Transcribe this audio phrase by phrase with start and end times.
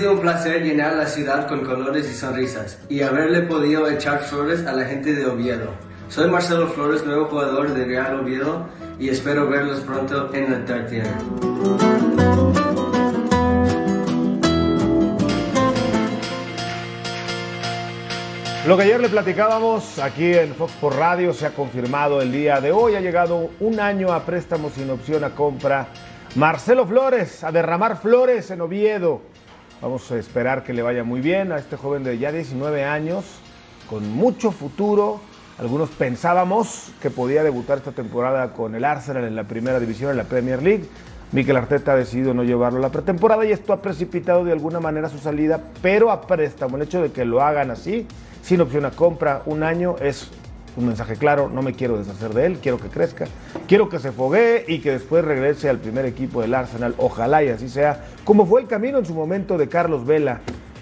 [0.00, 4.66] sido un placer llenar la ciudad con colores y sonrisas y haberle podido echar flores
[4.66, 5.70] a la gente de Oviedo.
[6.10, 8.66] Soy Marcelo Flores, nuevo jugador de Real Oviedo
[8.98, 11.16] y espero verlos pronto en la tercera.
[18.66, 22.60] Lo que ayer le platicábamos aquí en Fox por Radio se ha confirmado el día
[22.60, 22.96] de hoy.
[22.96, 25.88] Ha llegado un año a préstamo sin opción a compra.
[26.34, 29.22] Marcelo Flores a derramar flores en Oviedo.
[29.82, 33.24] Vamos a esperar que le vaya muy bien a este joven de ya 19 años,
[33.90, 35.20] con mucho futuro.
[35.58, 40.16] Algunos pensábamos que podía debutar esta temporada con el Arsenal en la primera división, en
[40.16, 40.84] la Premier League.
[41.32, 44.80] Mikel Arteta ha decidido no llevarlo a la pretemporada y esto ha precipitado de alguna
[44.80, 46.76] manera su salida, pero a préstamo.
[46.76, 48.06] El hecho de que lo hagan así,
[48.42, 50.30] sin opción a compra, un año, es
[50.76, 53.26] un mensaje claro, no me quiero deshacer de él, quiero que crezca,
[53.66, 57.48] quiero que se foguee y que después regrese al primer equipo del Arsenal, ojalá y
[57.48, 60.40] así sea, como fue el camino en su momento de Carlos Vela,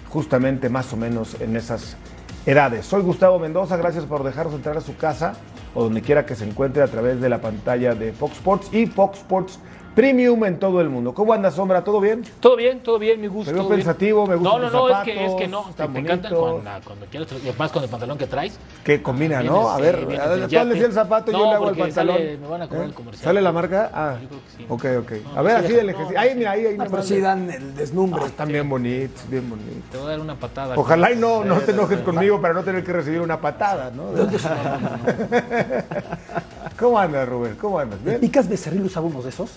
[0.09, 1.97] justamente más o menos en esas
[2.45, 2.85] edades.
[2.85, 5.33] Soy Gustavo Mendoza, gracias por dejarnos entrar a su casa
[5.73, 8.85] o donde quiera que se encuentre a través de la pantalla de Fox Sports y
[8.85, 9.59] Fox Sports
[9.95, 11.13] Premium en todo el mundo.
[11.13, 11.81] ¿Cómo anda, Sombra?
[11.81, 12.21] ¿Todo bien?
[12.41, 13.49] Todo bien, todo bien, mi gusto.
[13.49, 13.77] Te veo bien.
[13.77, 15.63] pensativo, me gustan No, no, no, es que, es que no.
[15.75, 18.59] Te, te encantan cuando, cuando quieres, y más con el pantalón que traes.
[18.83, 19.69] Que combina, ¿no?
[19.69, 21.69] A ver, eh, vienes a ver, del tú el zapato y yo No, le hago
[21.69, 22.17] el pantalón.
[22.17, 22.87] sale- me van a cobrar ¿Eh?
[22.89, 23.23] el comercial.
[23.23, 23.89] ¿Sale la marca?
[23.93, 24.65] Ah, Yo creo que sí.
[24.67, 25.11] ok, ok.
[25.33, 26.19] No, a ver, sí, así del no, ejercicio.
[26.19, 26.77] Ahí, mira, ahí, ahí.
[26.77, 28.21] Ah, pero sí dan el desnumbre.
[28.23, 29.89] Ah, están bien bonitos, bien bonitos.
[29.91, 30.75] Te voy a dar una patada.
[30.77, 34.09] Ojalá y no, no te enojes conmigo para no tener que recibir una patada, ¿no?
[36.77, 37.55] ¿Cómo andas, Rubén?
[37.55, 38.03] ¿Cómo andas?
[38.03, 38.19] ¿Bien?
[38.19, 39.51] ¿Picas Becerril usaba unos de esos?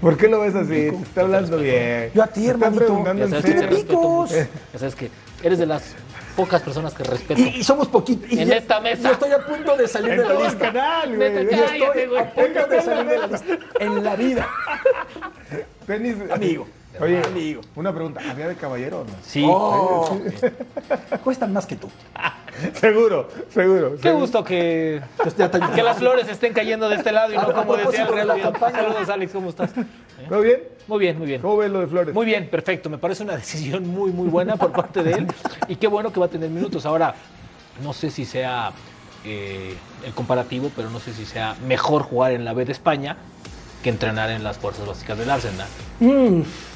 [0.00, 0.68] ¿Por qué lo ves así?
[0.68, 2.10] Te está hablando bien.
[2.14, 3.04] Yo a ti, hermanito.
[3.04, 4.30] respeto picos.
[4.30, 4.48] mucho.
[4.72, 5.10] Ya sabes que
[5.42, 5.94] eres de las
[6.34, 7.38] pocas personas que respeto.
[7.38, 8.30] Y, y somos poquitos.
[8.32, 9.02] En esta mesa.
[9.02, 10.58] Yo estoy a punto de salir de la lista.
[10.58, 11.34] canal, güey.
[11.34, 13.58] Yo estoy a punto de salir de la lista.
[13.78, 14.48] En la vida.
[15.86, 16.16] Tenis.
[16.30, 16.66] Amigo.
[16.98, 17.60] Oye, Amigo.
[17.76, 18.20] una pregunta.
[18.28, 19.10] ¿Había de caballero o no?
[19.22, 19.44] Sí.
[19.46, 20.18] Oh.
[21.24, 21.88] Cuestan más que tú.
[22.74, 23.92] Seguro, seguro.
[23.92, 24.20] Qué seguro.
[24.20, 25.00] gusto que,
[25.74, 28.52] que las flores estén cayendo de este lado y no como decía el Real.
[28.58, 29.70] Saludos, Alex, ¿cómo estás?
[30.28, 30.60] ¿Todo bien?
[30.86, 31.40] Muy bien, muy bien.
[31.40, 32.14] ¿Cómo ves lo de Flores?
[32.14, 32.90] Muy bien, perfecto.
[32.90, 35.26] Me parece una decisión muy, muy buena por parte de él.
[35.68, 36.84] Y qué bueno que va a tener minutos.
[36.84, 37.14] Ahora,
[37.82, 38.72] no sé si sea
[39.24, 39.74] eh,
[40.04, 43.16] el comparativo, pero no sé si sea mejor jugar en la B de España
[43.82, 45.66] que entrenar en las fuerzas básicas del Arsenal.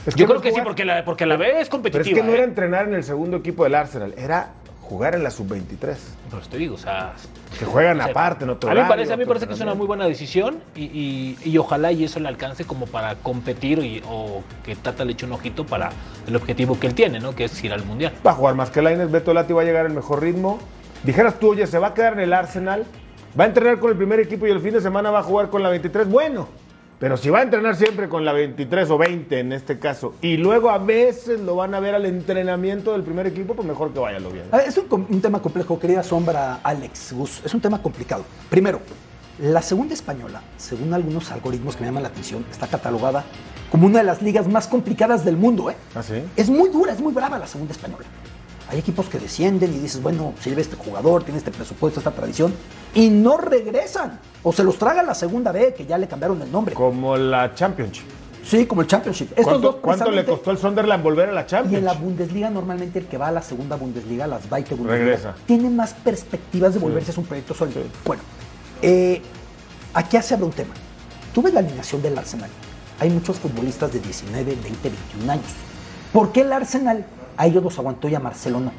[0.06, 2.17] Es Yo no creo que sí, porque la, porque la B es Pero es competitiva.
[2.17, 2.45] que no era ¿eh?
[2.45, 4.51] entrenar en el segundo equipo del Arsenal, era
[4.83, 5.97] jugar en la sub-23.
[6.31, 7.12] Pero te digo, o sea,
[7.59, 9.55] Que juegan o sea, aparte, en otro a mí me parece, a mí parece que
[9.55, 13.15] es una muy buena decisión y, y- y ojalá y eso le alcance como para
[13.17, 15.91] competir y- o que Tata le eche un ojito para
[16.27, 17.35] el objetivo que él tiene, ¿no?
[17.35, 18.12] Que es ir al Mundial.
[18.27, 20.59] Va a jugar más que Lainez, Beto Lati va a llegar al mejor ritmo.
[21.03, 22.85] Dijeras tú, oye, se va a quedar en el Arsenal,
[23.39, 25.49] va a entrenar con el primer equipo y el fin de semana va a jugar
[25.49, 26.09] con la 23.
[26.11, 26.49] Bueno,
[27.05, 30.39] pero si va a entrenar siempre con la 23 o 20 en este caso, y
[30.39, 33.99] luego a veces lo van a ver al entrenamiento del primer equipo, pues mejor que
[33.99, 34.47] vaya lo bien.
[34.51, 37.43] A ver, Es un, un tema complejo, querida sombra Alex Gus.
[37.45, 38.25] Es un tema complicado.
[38.49, 38.81] Primero,
[39.39, 43.23] La segunda española, según algunos algoritmos que me llaman la atención, está catalogada
[43.71, 45.71] como una de las ligas más complicadas del mundo.
[45.71, 45.77] ¿eh?
[45.95, 46.23] ¿Ah, sí?
[46.37, 48.06] Es muy dura, es muy brava la segunda española.
[48.69, 52.55] Hay equipos que descienden y dices, bueno, sirve este jugador, tiene este presupuesto, esta tradición,
[52.95, 54.19] y no regresan.
[54.43, 56.75] O se los traga la segunda B, que ya le cambiaron el nombre.
[56.75, 58.05] Como la Championship.
[58.45, 59.31] Sí, como el Championship.
[59.31, 62.51] Estos ¿Cuánto, dos cuánto le costó el Sunderland volver a la Y en la Bundesliga,
[62.51, 65.35] normalmente el que va a la segunda Bundesliga, las Zweite Bundesliga, Regresa.
[65.47, 67.83] tiene más perspectivas de volverse a un proyecto sólido.
[68.05, 68.23] Bueno,
[68.83, 69.23] eh,
[69.95, 70.75] aquí se abre un tema.
[71.33, 72.51] Tú ves la alineación del Arsenal.
[73.01, 75.47] Hay muchos futbolistas de 19, 20, 21 años.
[76.13, 78.73] ¿Por qué el Arsenal a ellos los aguantó y a Marcelo no?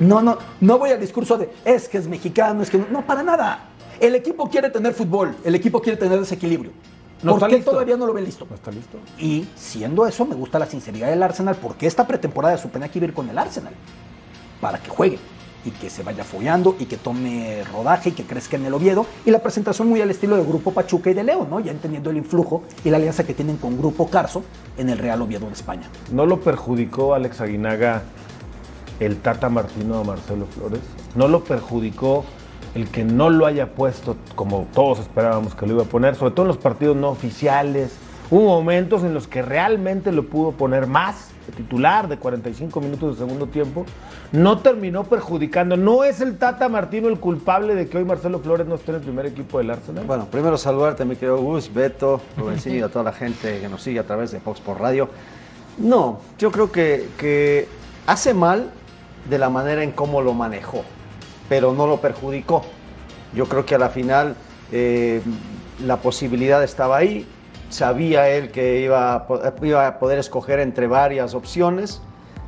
[0.00, 3.06] No, no, no voy al discurso de es que es mexicano, es que no, no,
[3.06, 3.68] para nada.
[3.98, 6.70] El equipo quiere tener fútbol, el equipo quiere tener desequilibrio.
[7.22, 7.72] No ¿Por qué listo.
[7.72, 8.46] todavía no lo ven listo?
[8.48, 8.98] ¿No está listo?
[9.18, 12.88] Y siendo eso, me gusta la sinceridad del Arsenal, porque esta pretemporada de su pena
[12.88, 13.72] que ir con el Arsenal,
[14.60, 15.18] para que juegue
[15.64, 19.06] y que se vaya follando y que tome rodaje y que crezca en el Oviedo.
[19.24, 21.60] Y la presentación muy al estilo de Grupo Pachuca y de León, ¿no?
[21.60, 24.42] Ya entendiendo el influjo y la alianza que tienen con Grupo Carso
[24.76, 25.88] en el Real Oviedo de España.
[26.12, 28.02] ¿No lo perjudicó Alex Aguinaga
[29.00, 30.80] el Tata Martino a Marcelo Flores?
[31.14, 32.24] ¿No lo perjudicó
[32.74, 36.14] el que no lo haya puesto como todos esperábamos que lo iba a poner?
[36.14, 37.92] Sobre todo en los partidos no oficiales.
[38.30, 43.24] Hubo momentos en los que realmente lo pudo poner más titular de 45 minutos de
[43.24, 43.84] segundo tiempo.
[44.32, 45.76] No terminó perjudicando.
[45.76, 48.96] ¿No es el Tata Martino el culpable de que hoy Marcelo Flores no esté en
[48.96, 50.04] el primer equipo del Arsenal?
[50.04, 53.82] Bueno, primero saludarte, mi querido Gus, Beto, Rubencillo y a toda la gente que nos
[53.82, 55.08] sigue a través de Fox por Radio.
[55.78, 57.68] No, yo creo que, que
[58.06, 58.70] hace mal
[59.28, 60.82] de la manera en cómo lo manejó,
[61.48, 62.62] pero no lo perjudicó.
[63.34, 64.34] Yo creo que a la final
[64.72, 65.20] eh,
[65.84, 67.26] la posibilidad estaba ahí,
[67.68, 72.00] sabía él que iba a, iba a poder escoger entre varias opciones,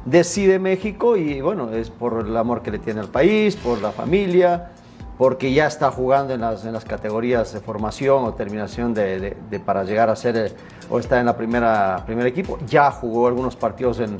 [0.05, 3.93] decide México y bueno, es por el amor que le tiene al país, por la
[3.93, 4.71] familia,
[5.19, 9.85] porque ya está jugando en las, en las categorías de formación o terminación de, para
[9.85, 10.55] llegar a ser
[10.89, 12.59] o está en la primera primer equipo.
[12.67, 14.17] Ya jugó algunos partidos en,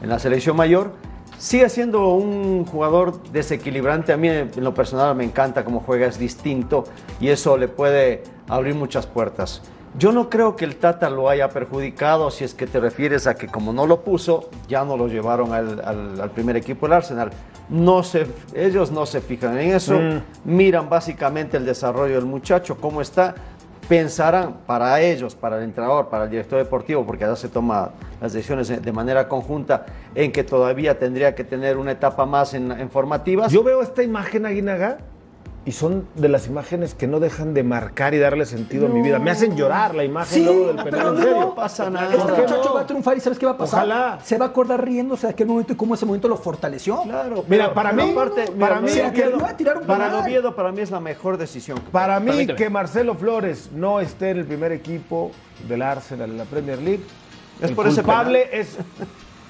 [0.00, 0.92] en la selección mayor.
[1.38, 4.12] Sigue siendo un jugador desequilibrante.
[4.12, 6.84] A mí en lo personal me encanta cómo juega, es distinto
[7.20, 9.60] y eso le puede abrir muchas puertas.
[9.96, 13.34] Yo no creo que el Tata lo haya perjudicado si es que te refieres a
[13.36, 16.94] que como no lo puso, ya no lo llevaron al, al- al primer equipo del
[16.94, 17.30] Arsenal.
[17.68, 19.98] No se, ellos no se fijan en eso,
[20.44, 23.34] miran básicamente el desarrollo del muchacho, cómo está,
[23.88, 28.32] pensarán para ellos, para el entrenador, para el director deportivo, porque ya se toma las
[28.32, 32.90] decisiones de manera conjunta, en que todavía tendría que tener una etapa más en, en
[32.90, 33.52] formativas.
[33.52, 34.98] Yo veo esta imagen, Aguinaga,
[35.66, 39.00] y son de las imágenes que no dejan de marcar y darle sentido a mi
[39.00, 39.18] vida.
[39.18, 41.40] Me hacen llorar la imagen luego del penal, pero en serio.
[41.40, 42.06] no pasa nada.
[42.12, 42.74] Este ¿Por qué muchacho no?
[42.74, 43.84] va a triunfar y ¿sabes qué va a pasar?
[43.86, 44.18] Ojalá.
[44.22, 47.00] Se va a acordar riéndose de aquel momento y cómo ese momento lo fortaleció.
[47.04, 50.18] Claro, Mira, para mí- aparte, para mira, mí- Se Oviedo- atrevió a tirar un para.
[50.18, 51.78] Oviedo, para mí es la mejor decisión.
[51.78, 52.58] que Para mí, Permíteme.
[52.58, 55.30] que Marcelo Flores no esté en el primer equipo
[55.66, 57.04] del Arsenal en la Premier League,
[57.62, 58.76] Es el por ese culpable es...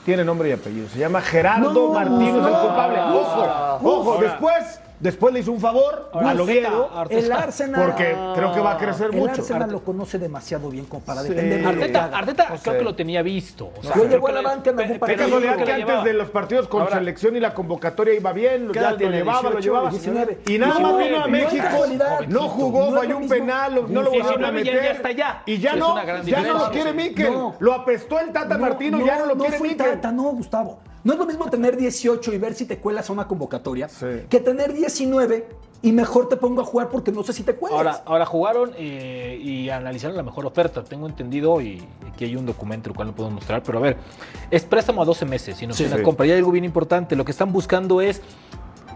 [0.05, 0.87] Tiene nombre y apellido.
[0.91, 2.99] Se llama Gerardo No, Martínez, el culpable.
[3.01, 4.19] Ojo, ojo.
[4.21, 7.33] Después, después le hizo un favor Ahora, al Oviedo, Arteta, El.
[7.33, 7.85] Arsenal.
[7.87, 9.33] porque creo que va a crecer El mucho.
[9.43, 11.29] Arsenal lo conoce demasiado bien como para Sí.
[11.29, 12.05] depender de lo que Arteta.
[12.19, 12.63] Arteta No sé.
[12.63, 13.71] creo que lo tenía visto.
[13.79, 15.27] O sea, llegó que a la le- banca en algún partido.
[15.39, 18.81] Pero que antes de los partidos con Ahora, selección y la convocatoria iba bien, ¿Qué
[18.81, 19.91] ya lo llevaba, lo 18, llevaba.
[19.91, 20.39] 19.
[20.49, 21.69] Y nada más vino a 19, México,
[22.29, 25.43] no jugó, falló lo un penal, no lo volvieron a 19 ya- meter.
[25.47, 27.33] Y ya no, ya no lo quiere Miquel.
[27.59, 29.77] Lo apestó el Tata Martino, ya no lo quiere Miquel.
[29.77, 30.79] Tata, no, Gustavo.
[31.05, 34.07] No es lo mismo tener 18 y ver si te cuelas a una convocatoria Sí.
[34.29, 35.47] que tener 19
[35.83, 37.77] y mejor te pongo a jugar porque no sé si te cuelas.
[37.77, 40.83] Ahora, ahora jugaron eh, y analizaron la mejor oferta.
[40.83, 43.99] Tengo entendido, y aquí hay un documento el cual lo puedo mostrar, pero a ver,
[44.51, 45.95] es préstamo a 12 meses, sin opción Sí.
[45.95, 46.27] a compra.
[46.27, 48.23] Y hay algo bien importante, lo que están buscando es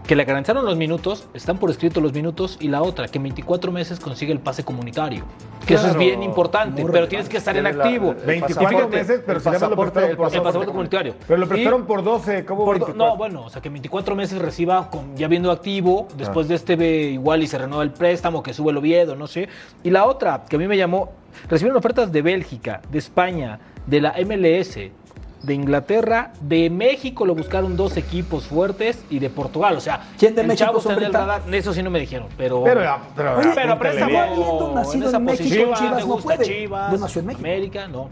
[0.09, 3.25] que le garantizaron los minutos, están por escrito los minutos, y la otra, que en
[3.25, 5.23] 24 meses consigue el pase comunitario.
[5.67, 8.13] Que eso es bien importante, pero tienes que estar en activo.
[8.19, 11.13] el 24 Fíjate, meses, pero el si lo pasaporte- prestaron el por El pasaporte comunitario.
[11.27, 13.05] Pero lo Y- prestaron por 12, ¿cómo por do- 24?
[13.11, 16.55] no, bueno, o sea que en 24 meses reciba con, ya viendo activo, después de
[16.55, 19.47] este ve igual y se renueva el préstamo, que sube el Oviedo, no sé.
[19.83, 21.11] Y la otra, que a mí me llamó,
[21.47, 24.91] recibieron ofertas de Bélgica, de España, de la MLS,
[25.43, 30.35] de Inglaterra, de México lo buscaron dos equipos fuertes y de Portugal, o sea, ¿Quién
[30.35, 32.63] de el México, chavo está en el radar, eso sí no me dijeron, pero...
[32.63, 32.81] Pero,
[33.15, 34.21] pero, Oye, apúntale préstamo bien.
[34.21, 36.45] habiendo nacido en en México, Chivas ¿te no gusta puede.
[36.45, 37.45] Chivas, No nació en México.
[37.45, 38.09] América, no.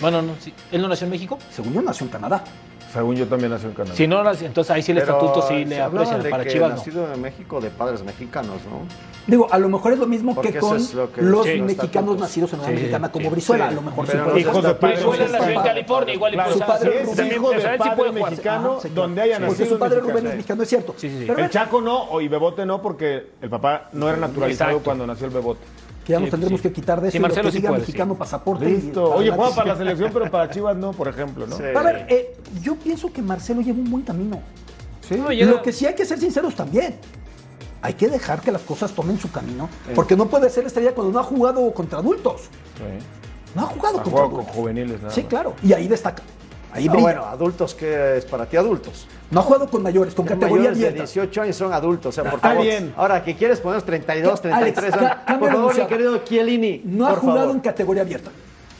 [0.00, 0.52] Bueno, no, sí.
[0.72, 1.38] ¿él no nació en México?
[1.50, 2.44] Según yo nació en Canadá.
[2.92, 3.96] Según yo también nació en Canadá.
[3.96, 6.70] Si no nació, entonces ahí sí el Pero estatuto sí le aprecian, para que Chivas
[6.70, 6.76] no.
[6.76, 8.86] nacido en México de padres mexicanos, ¿no?
[9.26, 11.60] Digo, a lo mejor es lo mismo Porque que con es lo que- los Sí,
[11.62, 13.66] mexicanos nacidos en una Sí, mexicana como sí, Brizuela.
[13.68, 13.72] sí.
[13.72, 15.62] A lo mejor Pero hijos de padres Brizuela nació en.
[15.64, 17.02] California, igual y Claro, pues, su padre.
[17.02, 20.00] Es hijo de padre mexicano donde haya Porque nacido su padre.
[20.00, 20.94] Rubén es mexicano, es cierto.
[20.98, 21.24] Sí, sí, sí.
[21.26, 24.70] Pero a El Chaco no, o y Bebote no, porque el papá no era naturalizado
[24.72, 24.84] Exacto.
[24.84, 25.60] cuando nació el Bebote.
[26.04, 26.68] que ya nos Sí, tendremos sí.
[26.68, 28.18] que quitar de eso Sí, y lo Marcelo que sí diga puede, mexicano sí.
[28.18, 28.64] pasaporte.
[28.66, 29.14] Listo.
[29.14, 31.56] Oye, juega para la selección, pero para Chivas no, por ejemplo, ¿no?
[31.56, 34.38] A ver, eh, yo pienso que Marcelo lleva un buen camino.
[35.16, 36.96] No, Lo que sí hay que ser sinceros también.
[37.84, 39.68] Hay que dejar que las cosas tomen su camino.
[39.94, 42.40] Porque no puede ser estrella cuando no ha jugado contra adultos.
[42.78, 43.04] Sí.
[43.54, 44.56] No ha jugado Ha contra jugado con adultos.
[44.56, 45.52] juveniles, nada Sí, claro.
[45.62, 46.22] Y ahí destaca.
[46.72, 47.02] Ahí No, brilla.
[47.04, 49.06] bueno, adultos, ¿qué es para ti adultos?
[49.30, 51.02] No ha jugado con mayores, con categoría mayores de abierta.
[51.04, 52.64] 18 años son adultos, o sea, por Está favor.
[52.64, 52.94] bien.
[52.96, 55.38] Ahora, que quieres poner 32, 33 Alex, años.
[55.38, 56.80] Por favor, mi querido Chiellini.
[56.86, 57.54] No ha jugado favor.
[57.56, 58.30] en categoría abierta.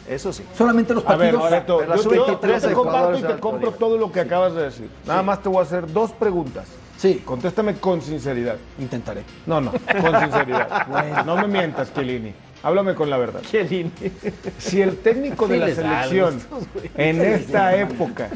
[0.08, 0.42] Eso sí.
[0.56, 1.74] Solamente los A ver, partidos.
[1.76, 4.54] Pero la yo, yo- yo sub-23 te comparto y te compro todo lo que acabas
[4.54, 4.90] de decir.
[5.06, 6.64] Nada más te voy a hacer dos preguntas.
[7.04, 7.22] Sí.
[7.22, 8.56] Contéstame con sinceridad.
[8.78, 9.24] Intentaré.
[9.44, 10.86] No, no, con sinceridad.
[11.26, 12.32] No me mientas, Chiellini.
[12.62, 13.42] Háblame con la verdad.
[13.42, 13.90] Chiellini.
[14.58, 16.40] Si el técnico de la selección
[16.96, 18.30] en esta época,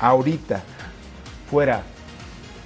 [0.00, 0.62] ahorita,
[1.50, 1.82] fuera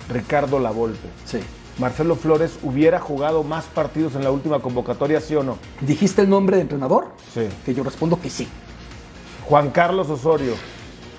[0.08, 1.40] Ricardo Lavolpe, Sí.
[1.78, 5.58] Marcelo Flores hubiera jugado más partidos en la última convocatoria, ¿sí o no?
[5.80, 7.08] ¿Dijiste el nombre de entrenador?
[7.34, 7.48] Sí.
[7.64, 8.46] Que yo respondo que sí.
[9.48, 10.54] Juan Carlos Osorio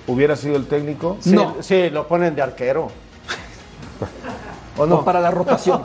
[0.06, 1.18] hubiera sido el técnico.
[1.20, 1.56] Sí, No.
[1.60, 2.90] sí, lo ponen de arquero.
[4.76, 5.04] ¿O O no?
[5.04, 5.82] para la rotación.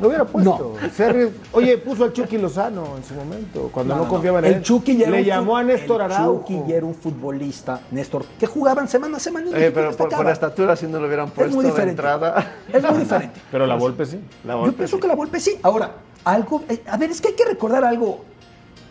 [0.00, 0.74] Lo hubiera puesto.
[0.96, 4.54] Serri- oye, puso al Chucky Lozano en su momento, cuando no, confiaba en él.
[4.54, 6.40] El Chucky ya era Le un llamó a Néstor el Araujo.
[6.40, 9.48] Chucky ya era un futbolista, Néstor, que jugaban semana a semana.
[9.50, 12.52] el Eh, pero por, la estatura, si no lo hubieran Es puesto muy de entrada.
[12.72, 13.40] Es muy diferente.
[13.50, 14.20] Pero la Volpe sí.
[14.44, 15.00] La Yo pienso sí.
[15.02, 15.58] que la Volpe sí.
[15.62, 15.92] Ahora,
[16.24, 16.62] algo.
[16.68, 18.24] eh, a ver, es que hay que recordar algo.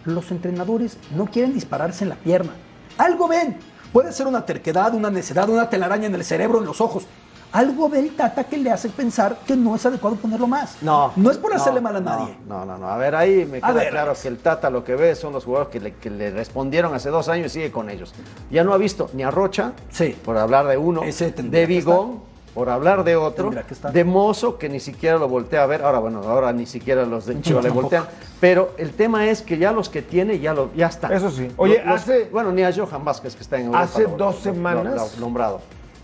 [0.06, 2.52] Los entrenadores no quieren dispararse en la pierna.
[2.98, 3.58] Algo ven.
[3.94, 7.06] Puede ser una terquedad, una necedad, una telaraña en el cerebro, en los ojos.
[7.52, 10.78] Algo ve el Tata que le hace pensar que no es adecuado ponerlo más.
[10.82, 11.12] No.
[11.16, 12.38] No es por hacerle no, mal a no, nadie.
[12.48, 12.88] No, no, no.
[12.88, 13.90] A ver, ahí me queda ver.
[13.90, 16.94] claro que el Tata lo que ve son los jugadores que le, que le respondieron
[16.94, 18.14] hace dos años y sigue con ellos.
[18.52, 20.16] Ya no ha visto ni a Rocha, Sí.
[20.24, 22.20] por hablar de uno, Ese de Vigón,
[22.54, 23.52] por hablar de otro,
[23.94, 25.82] de Mozo, que ni siquiera lo voltea a ver.
[25.84, 27.82] Ahora, bueno, ahora ni siquiera los de Chivas le tampoco.
[27.90, 28.06] voltean.
[28.40, 31.12] Pero el tema es que ya los que tiene, ya, lo, ya están.
[31.14, 31.48] Eso sí.
[31.58, 33.84] Oye, Los- hace- Bueno, ni a Johan Vázquez, que está en Europa.
[33.84, 35.62] Hace lo- dos lo- semanas- lo- lo- nombrado.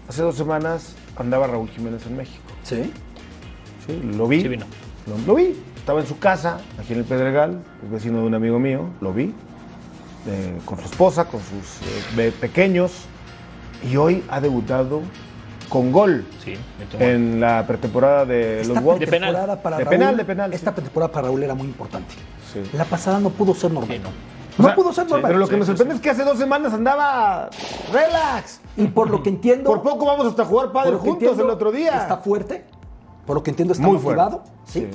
[0.07, 2.43] Hace dos semanas andaba Raúl Jiménez en México.
[2.63, 2.91] Sí.
[3.85, 4.41] Sí, lo vi.
[4.41, 4.65] Sí vino.
[5.07, 5.55] Lo, lo vi.
[5.77, 9.13] Estaba en su casa, aquí en el Pedregal, es vecino de un amigo mío, lo
[9.13, 9.33] vi.
[10.27, 12.91] eh, con su esposa, con sus eh, pequeños.
[13.87, 15.01] Y hoy ha debutado
[15.69, 16.53] con gol Sí,
[16.99, 18.99] en la pretemporada de Esta los Wolves.
[19.01, 19.29] De penal.
[19.33, 20.75] pretemporada para De Raúl, penal, de penal, Esta sí.
[20.75, 22.15] pretemporada para Raúl era muy importante.
[22.51, 22.61] Sí.
[22.73, 23.95] La pasada no pudo ser normal.
[23.97, 24.09] Sí, no.
[24.57, 25.29] O No sea, pudo ser sí, normal.
[25.29, 27.49] Pero lo que me sorprende es que hace dos semanas andaba
[27.91, 28.61] relax.
[28.77, 29.69] Y por lo que entiendo.
[29.69, 31.97] Por poco vamos hasta jugar padre juntos entiendo, el otro día.
[31.97, 32.65] Está fuerte.
[33.25, 34.43] Por lo que entiendo, está Muy motivado.
[34.65, 34.87] sí.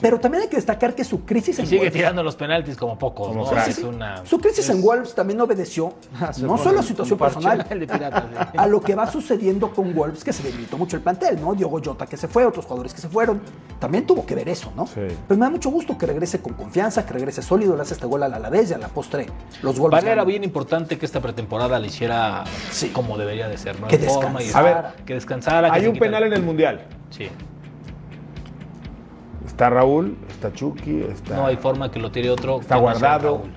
[0.00, 2.76] Pero también hay que destacar que su crisis Y en sigue Wolves- tirando los penaltis
[2.76, 3.88] como pocos, Como ¿no?
[3.88, 4.24] una...
[4.26, 5.94] Su crisis en Wolves también obedeció
[6.32, 7.66] se no solo a situación personal,
[8.56, 11.54] a lo que va sucediendo con Wolves, que se debilitó mucho el plantel, ¿no?
[11.54, 13.40] Diogo Jota que se fue, otros jugadores que se fueron.
[13.78, 14.86] También tuvo que ver eso, ¿no?
[14.86, 15.00] Sí.
[15.28, 18.06] Pero me da mucho gusto que regrese con confianza, que regrese sólido, le hace este
[18.06, 19.26] gol al Alavés y a la postre
[19.62, 20.02] los Wolves.
[20.02, 22.88] Él era bien importante que esta pretemporada le hiciera Sí.
[22.88, 23.86] como debería de ser, ¿no?
[23.88, 24.78] Que En forma y- descansara.
[24.78, 25.70] A ver, que descansara.
[25.70, 26.86] que Hay un penal en el Mundial.
[27.10, 27.28] Sí.
[29.54, 32.60] Está Raúl, está Chucky, está, No hay forma que lo tire otro.
[32.60, 33.36] está no guardado.
[33.36, 33.50] Raúl.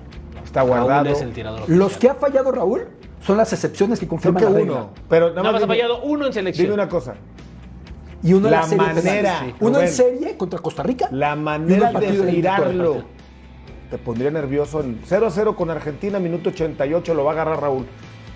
[0.44, 1.08] Está Raúl guardado.
[1.10, 2.86] es el tirador Los que ha fallado Raúl
[3.20, 4.72] son las excepciones que Creo confirman que la regla.
[4.74, 4.90] uno.
[5.08, 6.66] Pero nada Nada más ha dime- fallado uno en selección.
[6.66, 7.14] Dime una cosa.
[8.22, 9.46] Y uno en La la serie manera.
[9.58, 11.08] Uno en serie contra Costa Rica.
[11.10, 13.02] La manera en de tirarlo
[13.90, 14.80] te pondría nervioso.
[14.80, 17.86] En 0-0 con Argentina, minuto 88, lo va a agarrar Raúl.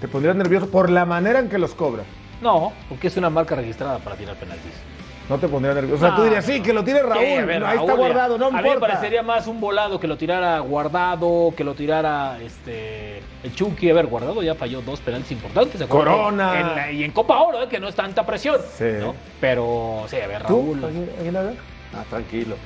[0.01, 2.03] Te pondría nervioso por la manera en que los cobra.
[2.43, 4.73] No, porque es una marca registrada para tirar penaltis.
[5.29, 6.05] No te pondría nervioso.
[6.05, 7.25] O sea, tú dirías, sí, que lo tire Raúl.
[7.25, 8.95] Sí, a ver, no, ahí está guardado, no A me mí me importa.
[8.95, 13.89] parecería más un volado que lo tirara guardado, que lo tirara este el Chucky.
[13.91, 15.83] A ver, guardado ya falló dos penaltis importantes.
[15.85, 16.61] Corona.
[16.61, 18.57] En la- y en Copa Oro, eh, que no es tanta presión.
[18.77, 18.85] Sí.
[19.01, 19.15] ¿no?
[19.41, 20.83] Pero, sí, a ver, ¿Tú, Raúl.
[20.85, 21.53] Aguil- Aguinaga?
[21.95, 22.57] Ah, tranquilo.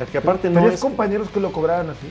[0.00, 0.80] Es que aparte no ¿Tenías es...
[0.80, 2.06] compañeros que lo cobraran así?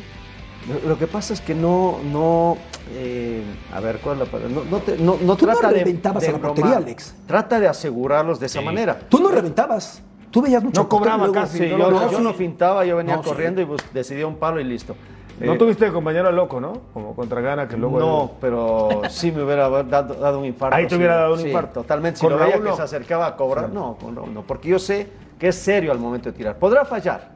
[0.88, 2.58] Lo, que pasa es que no, no,
[2.96, 3.44] eh,
[3.74, 4.54] a ver, ¿cuál es la palabra?
[4.56, 6.78] No, no, te- no, no Tú no trata de, reventabas de a la portería.
[6.78, 7.16] Alex.
[7.28, 8.66] Trata de asegurarlos de esa Sí.
[8.66, 9.00] manera.
[9.08, 10.02] Tú no reventabas.
[10.32, 12.24] Tú veías mucho No cobraba casi, Sí, no yo, yo sí.
[12.24, 13.30] no fintaba, yo venía No, sí.
[13.30, 14.96] corriendo y pues, decidía un palo y listo.
[15.40, 16.74] No Eh, tuviste de compañero loco, ¿no?
[16.94, 18.00] Como contra Gana, que luego...
[18.00, 20.76] no, pero sí me hubiera dado, dado un infarto.
[20.76, 21.82] Ahí te hubiera dado un Sí, infarto.
[21.82, 22.20] Totalmente.
[22.20, 22.76] Si lo veía que no.
[22.76, 24.42] se acercaba a cobrar, no, con Raúl no.
[24.42, 26.58] Porque yo sé que es serio al momento de tirar.
[26.58, 27.32] Podrá fallar,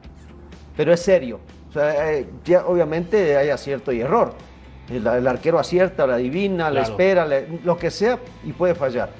[0.76, 1.38] pero es serio.
[1.70, 4.34] O sea, eh, ya obviamente hay acierto y error.
[4.90, 7.26] El, el arquero acierta, la adivina, la espera,
[7.64, 9.10] lo que sea y puede fallar.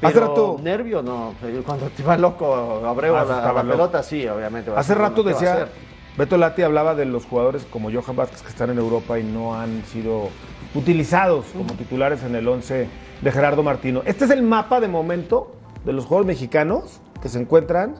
[0.00, 1.34] Hace rato- nervio, no.
[1.66, 2.54] Cuando te va loco
[2.86, 3.76] Abreu Ah, a la, a la loco.
[3.76, 4.70] pelota, sí, obviamente.
[4.74, 5.68] Hace rato decía.
[6.16, 9.54] Beto Lati hablaba de los jugadores como Johan Vázquez que están en Europa y no
[9.54, 10.30] han sido
[10.74, 12.88] utilizados como titulares en el 11
[13.20, 14.02] de Gerardo Martino.
[14.04, 15.52] Este es el mapa de momento
[15.84, 17.96] de los jugadores mexicanos que se encuentran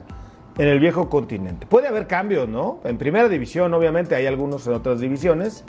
[0.59, 1.65] en el viejo continente.
[1.65, 2.79] Puede haber cambios, ¿no?
[2.83, 5.63] En primera división, obviamente, hay algunos en otras divisiones.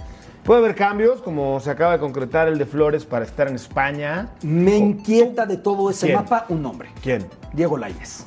[0.44, 4.30] Puede haber cambios, como se acaba de concretar el de Flores para estar en España.
[4.42, 6.18] Me inquieta de todo ese ¿Quién?
[6.18, 6.88] mapa un nombre.
[7.02, 7.24] ¿Quién?
[7.52, 8.26] Diego Lainez.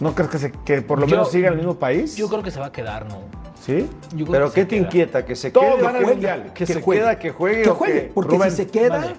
[0.00, 2.16] ¿No crees que, se- que por lo Yo- menos siga en el mismo país?
[2.16, 3.18] Yo creo que se va a quedar, ¿no?
[3.60, 3.88] ¿Sí?
[4.16, 4.84] Yo creo Pero que ¿qué te queda.
[4.86, 5.24] inquieta?
[5.24, 5.82] ¿Que se Todos quede?
[5.84, 6.50] van al que- Mundial.
[6.52, 7.02] Que, se juegue.
[7.02, 7.62] queda, que juegue.
[7.62, 9.14] Que o juegue, que- porque Rubén, si se queda, vale.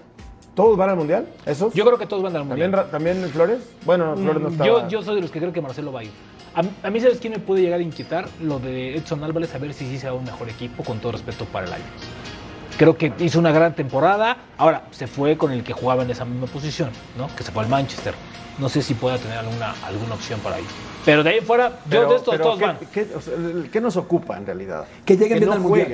[0.56, 1.28] ¿Todos van al Mundial?
[1.46, 1.74] ¿Esos?
[1.74, 2.86] Yo creo que todos van al ¿También, mundial.
[2.86, 3.60] Ra- ¿También Flores?
[3.86, 4.68] Bueno, no, Flores no estaba.
[4.68, 6.12] Yo, yo soy de los que creo que Marcelo va a ir.
[6.54, 8.28] A, mí- a mí, ¿sabes quién me puede llegar a inquietar?
[8.42, 11.14] Lo de Edson Álvarez, a ver si sí se da un mejor equipo, con todo
[11.14, 11.86] respeto para el Ajax.
[12.78, 14.38] Creo que hizo una gran temporada.
[14.58, 17.28] Ahora, se fue con el que jugaba en esa misma posición, ¿no?
[17.36, 18.14] Que se fue al Manchester.
[18.60, 20.64] No sé si pueda tener alguna, alguna opción para ahí.
[21.06, 22.78] Pero de ahí fuera, yo Pero- de estos todos ¿qué, van.
[22.94, 23.34] qué- o sea,
[23.72, 24.86] ¿qué nos ocupa en realidad?
[25.06, 25.88] Que lleguen bien no al Mundial.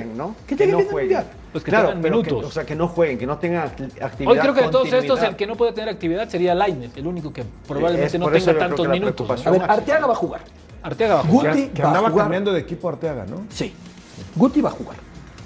[0.46, 1.16] Que lleguen no bien al jueguen.
[1.18, 1.39] Mundial.
[1.52, 2.40] Pues que claro, tengan pero minutos.
[2.40, 4.32] Que, o sea, que no jueguen, que no tengan acti- actividad.
[4.32, 7.06] Hoy creo que de todos estos, el que no puede tener actividad sería Lainez, el
[7.06, 9.46] único que Es probablemente no tenga tantos minutos.
[9.46, 9.62] A ver.
[9.62, 10.40] Arteaga va a jugar.
[10.82, 11.56] Arteaga va a jugar.
[11.56, 12.24] Guti que va a andaba jugar.
[12.24, 13.42] cambiando de equipo Arteaga, ¿no?
[13.50, 13.74] Sí.
[14.36, 14.96] Guti va a jugar.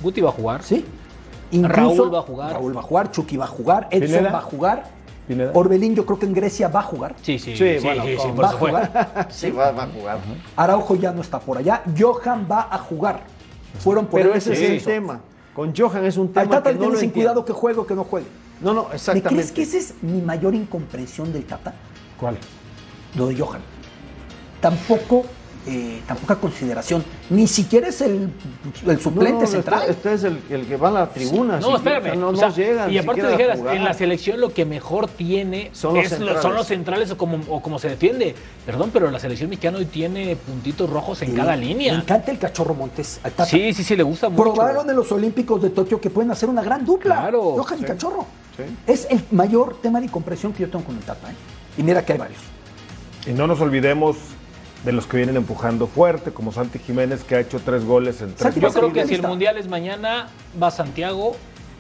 [0.03, 0.63] Guti va a jugar.
[0.63, 0.85] ¿Sí?
[1.53, 2.53] Raúl va a jugar.
[2.53, 4.33] Raúl va a jugar, Chucky va a jugar, Edson Pineda.
[4.33, 4.85] va a jugar.
[5.27, 5.53] Pineda.
[5.55, 7.15] Orbelín yo creo que en Grecia va a jugar.
[7.23, 9.27] Sí, sí, Sí, sí, bueno, sí, va a jugar.
[9.31, 10.19] Sí, va, va a jugar.
[10.57, 11.83] Araujo ya no está por allá.
[11.99, 13.21] Johan va a jugar.
[13.79, 15.21] Fueron por Pero ese es el tema.
[15.55, 17.87] Con Johan es un Al tema Tata que le no sin cuidado que juegue o
[17.87, 18.27] que no juegue.
[18.61, 19.35] No, no, ¿Me exactamente.
[19.35, 21.75] crees que esa es mi mayor incomprensión del Tata?
[22.19, 22.37] ¿Cuál?
[23.15, 23.61] Lo de Johan.
[24.61, 25.25] Tampoco,
[25.67, 27.05] eh, tampoca consideración.
[27.31, 28.29] Ni siquiera es el,
[28.87, 29.81] el suplente No, central.
[29.89, 31.59] Este, este es el, el que va a la tribuna.
[31.61, 32.19] No, si- espérame.
[32.19, 32.93] No, o no sea, llegan.
[32.93, 36.43] y aparte dijeras, en la selección lo que mejor tiene Son los es lo- centrales.
[36.43, 38.35] son los centrales o como, o como se defiende.
[38.67, 41.37] Perdón, pero la selección mexicana hoy tiene puntitos rojos en Sí.
[41.37, 41.95] cada Me línea.
[41.95, 43.21] encanta el cachorro Montes.
[43.47, 44.43] Sí, sí, sí, le gusta mucho.
[44.53, 47.17] Probaron en los Olímpicos de Tokio que pueden hacer una gran dupla.
[47.17, 47.85] Claro, Johan y.
[47.85, 48.27] Cachorro.
[48.57, 48.63] Sí.
[48.87, 51.31] Es el mayor tema de incomprensión que yo tengo con el Tata.
[51.31, 51.35] ¿eh?
[51.79, 52.41] Y mira que hay varios.
[53.27, 54.17] Y no nos olvidemos
[54.85, 58.35] de los que vienen empujando fuerte, como Santi Jiménez, que ha hecho tres goles en
[58.35, 60.29] tres Yo creo que si el mundial es mañana,
[60.63, 61.37] va Santiago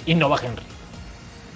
[0.06, 0.64] y no va Henry.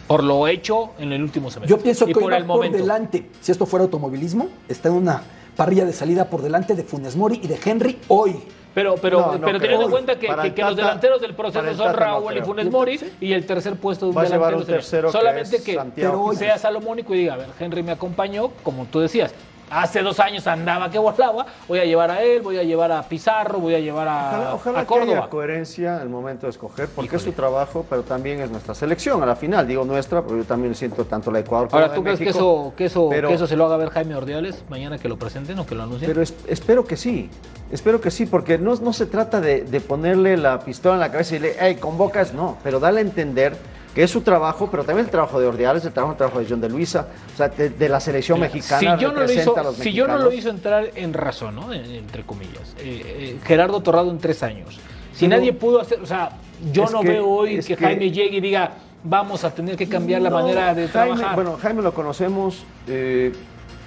[0.06, 1.76] Por lo hecho en el último semestre.
[1.76, 2.78] Yo pienso y que por el por momento.
[2.78, 3.30] delante.
[3.40, 5.22] Si esto fuera automovilismo, está en una
[5.56, 8.36] parrilla de salida por delante de Funes Mori y de Henry hoy.
[8.74, 11.86] Pero, pero, No, no pero teniendo en cuenta que, que- los delanteros del proceso son
[11.86, 12.42] no Raúl y.
[12.42, 15.18] Funes Mori y el tercer puesto de un Va a llevar delantero un tercero que
[15.18, 19.00] Solamente es que, Santiago sea salomónico y diga, a ver, Henry me acompañó, como tú
[19.00, 19.34] decías.
[19.70, 23.02] Hace dos años andaba que volaba, voy a llevar a él, voy a llevar a
[23.02, 25.30] Pizarro, voy a llevar a, Ojalá, ojalá a que haya Córdoba.
[25.30, 29.22] coherencia en el momento de escoger, porque es su trabajo, pero también es nuestra selección.
[29.22, 32.02] A la final, digo nuestra, pero yo también siento tanto la Ecuador como Ahora, ¿tú
[32.02, 34.98] crees que eso, que, eso, pero- que eso se lo haga ver Jaime Ordiales mañana
[34.98, 36.10] que lo presenten o que lo anuncien?
[36.10, 37.28] Pero es- espero que sí,
[37.70, 41.10] espero que sí, porque no, no se trata de, de ponerle la pistola en la
[41.12, 43.56] cabeza y decirle, hey, convocas, no, pero dale a entender
[43.94, 46.46] que es su trabajo, pero también el trabajo de Ordiales, el trabajo, el trabajo de
[46.48, 48.80] John de Luisa, o sea, de, de la selección mexicana.
[48.96, 51.12] si yo, no lo representa hizo, a los si yo no lo hizo entrar en
[51.14, 51.72] razón, ¿no?
[51.72, 54.78] En- entre comillas, eh, eh, Gerardo Torrado en tres años.
[55.12, 56.30] Si Pero- nadie pudo hacer, o sea,
[56.72, 58.72] yo no que- veo hoy que, que- Jaime llegue y diga,
[59.02, 61.34] vamos a tener que cambiar la manera de Jaime, trabajar.
[61.34, 63.32] Bueno, Jaime lo conocemos, eh,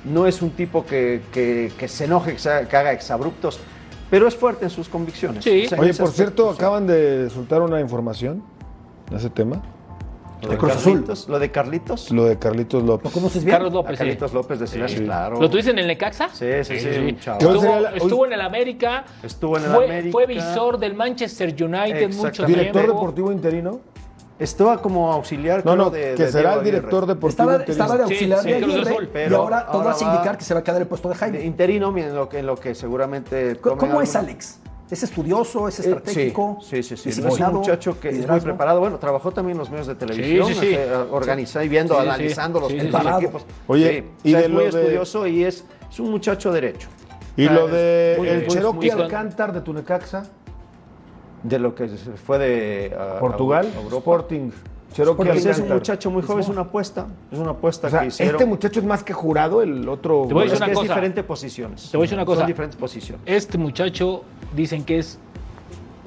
[0.04, 3.60] no es un tipo que, que- que se enoje, que, se- que haga exabruptos,
[4.10, 5.44] pero es fuerte en sus convicciones.
[5.44, 5.66] Sí.
[5.68, 8.44] O sea, Oye, por aspecto, cierto, acaban de soltar una información
[9.10, 9.62] de ese tema.
[10.42, 10.94] Lo de de Cruz Azul.
[10.94, 12.12] Carlitos, lo de Carlitos.
[12.12, 13.12] Lo de Carlitos ¿Lo López.
[13.12, 13.56] conoces bien?
[13.56, 13.98] Carlos A López, sí.
[13.98, 15.00] Carlitos López de Silas, Sí.
[15.04, 15.40] claro.
[15.40, 16.30] ¿Lo tuviste en el Necaxa?
[16.34, 17.40] Sí, sí, sí, un chavo.
[17.40, 17.52] ¿Qué va
[17.90, 19.06] a Estuvo, en el América.
[19.22, 20.12] Estuvo en el fue, América.
[20.12, 22.48] Fue visor del Manchester United mucho Exactamente.
[22.60, 23.00] Director tiempo.
[23.00, 23.80] deportivo interino.
[24.40, 25.58] Estaba como auxiliar.
[25.64, 27.72] No, creo, no, de- que de será Diego el director deportivo Estaba, interino.
[27.72, 30.54] estaba de auxiliar sí, de Aguirre Azul, y pero ahora todo va- indicar que se
[30.56, 31.44] va a quedar el puesto de De Jaime.
[31.44, 33.58] interino, en lo que, en lo que seguramente.
[33.58, 34.60] ¿Cómo es Alex?
[34.92, 35.70] ¿Es estudioso?
[35.70, 36.58] ¿Es Eh, estratégico?
[36.62, 37.12] Sí, sí, sí.
[37.14, 37.22] sí.
[37.22, 38.44] Es un muchacho que es muy liderazgo?
[38.44, 38.80] preparado.
[38.82, 40.74] Bueno, trabajó también en los medios de televisión, sí, sí.
[40.74, 42.08] este, organizando y viendo, Sí, sí.
[42.10, 43.46] analizando los equipos.
[43.68, 46.52] Oye, Sí, y o sea, de es muy de- estudioso y es, es un muchacho
[46.52, 46.90] derecho.
[47.38, 50.24] Y Ah, lo de muy- el muy- Cherokee Alcántar de Tunecaxa,
[51.44, 53.98] De lo que fue de a- Portugal, a Europa.
[53.98, 54.52] Sporting.
[54.94, 57.08] Cherokee Porque es un muchacho muy joven, es una apuesta.
[57.32, 58.36] Es una apuesta O sea, que hicieron.
[58.36, 60.26] este muchacho es más que jurado, el otro.
[60.28, 60.88] Te voy a es decir una que es cosa.
[60.94, 61.92] diferentes posiciones.
[61.92, 62.40] Te voy a decir una cosa.
[62.42, 63.22] Son diferentes posiciones.
[63.26, 64.24] Este muchacho
[64.56, 65.18] dicen que es,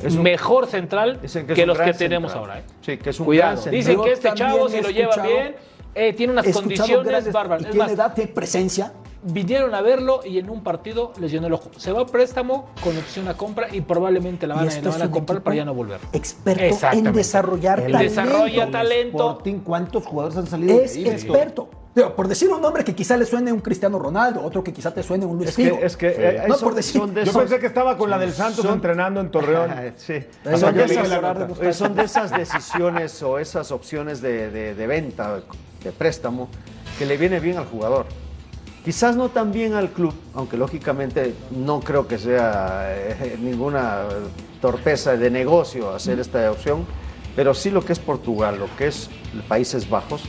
[0.03, 2.59] Es un- mejor central Dicen que, los que tenemos ahora.
[2.59, 2.65] ¿eh?
[2.83, 3.53] Sí, que es un Cuidado.
[3.53, 3.75] gran central.
[3.81, 5.57] Dicen que este chavo, he si lo lleva bien,
[5.95, 7.63] eh, tiene unas condiciones bárbaras.
[7.63, 8.93] Y Es tiene más, edad, tiene presencia.
[9.25, 11.71] Vinieron a verlo y en un partido les llenó el ojo.
[11.77, 15.11] Se va a préstamo con opción a compra y probablemente la van, a, la van
[15.11, 15.99] comprar para ya no volver.
[16.13, 18.21] Experto en desarrollar El talento.
[18.23, 19.17] desarrolla talento.
[19.31, 21.69] Sporting, ¿cuántos jugadores han salido Es experto.
[21.95, 24.93] Digo, por decir un nombre que quizá le suene un Cristiano Ronaldo, otro que quizá
[24.93, 25.79] te suene un Luis Es que, Figo.
[25.81, 28.11] es que eh, No, son- por decir- son de Yo esos- pensé que estaba con
[28.11, 29.71] la del Santos son- entrenando en Torreón.
[29.97, 30.15] Sí.
[30.59, 31.09] Son, de esas,
[31.63, 35.41] eh, son de esas decisiones o esas opciones de, de- de venta,
[35.85, 36.49] de préstamo,
[36.99, 38.07] que le viene bien al jugador.
[38.85, 44.03] Quizás no tan bien al club, aunque lógicamente no creo que sea eh, ninguna
[44.61, 46.85] torpeza de negocio hacer esta opción,
[47.35, 49.09] pero sí lo que es Portugal, lo que es
[49.49, 50.23] Países Bajos,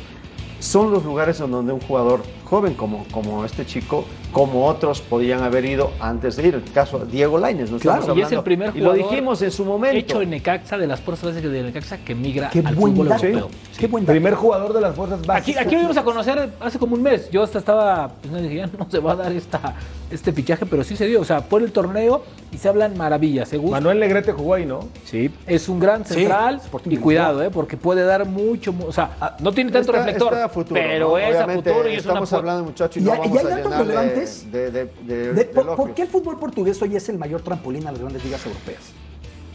[0.60, 5.42] son los lugares en donde un jugador joven como, como este chico, como otros podían
[5.44, 6.56] haber ido antes de ir.
[6.56, 7.80] El caso de Diego Lainez, ¿no?
[7.80, 9.98] Claro, y es el primer Y lo jugador dijimos en su momento.
[9.98, 13.10] Hecho en Necaxa, de las fuerzas básicas de Necaxa, que migra Qué al buen fútbol
[13.10, 13.26] dato.
[13.26, 13.50] europeo.
[13.78, 14.14] Qué buen dato.
[14.14, 15.62] Primer jugador de las fuerzas básicas.
[15.62, 17.30] Aquí, aquí lo íbamos a conocer hace como un mes.
[17.32, 19.76] Yo hasta estaba, pues no dije, ya no se va a dar esta,
[20.12, 21.22] este fichaje, pero sí se dio.
[21.22, 23.50] O sea, por el torneo y se hablan maravillas.
[23.50, 24.82] Según Manuel Negrete jugó ahí, ¿no?
[25.06, 27.50] Sí, es un gran Sí, central y cuidado, ¿eh?
[27.50, 30.80] porque puede dar mucho, mu- o sea, no tiene tanto Está- reflector, está a futuro,
[30.82, 31.18] pero ¿no?
[31.18, 33.46] es a futuro y es una hablando muchachos y, Y no hay- y vamos hay
[33.52, 36.96] a datos relevantes de, de, de- De- de por, por qué el fútbol portugués hoy
[36.96, 38.82] es el mayor trampolín a las grandes ligas europeas?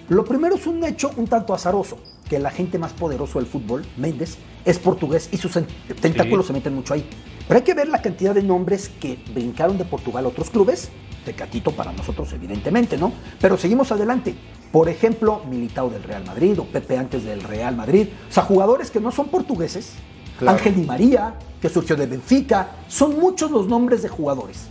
[0.08, 3.84] Lo primero es un hecho un tanto azaroso, que el agente más poderoso del fútbol,
[3.96, 5.66] Méndez, es portugués y sus en-
[6.00, 7.08] tentáculos se meten mucho ahí.
[7.46, 10.88] Pero hay que ver la cantidad de nombres que brincaron de Portugal a otros clubes,
[11.24, 13.12] Tecatito para nosotros evidentemente, ¿no?
[13.40, 14.34] Pero seguimos adelante.
[14.72, 18.08] Por ejemplo, Militao del Real Madrid o Pepe antes del Real Madrid.
[18.28, 19.92] O sea, jugadores que no son portugueses.
[20.38, 20.56] Claro.
[20.56, 22.68] Ángel Di María, que surgió de Benfica.
[22.88, 24.68] Son muchos los nombres de jugadores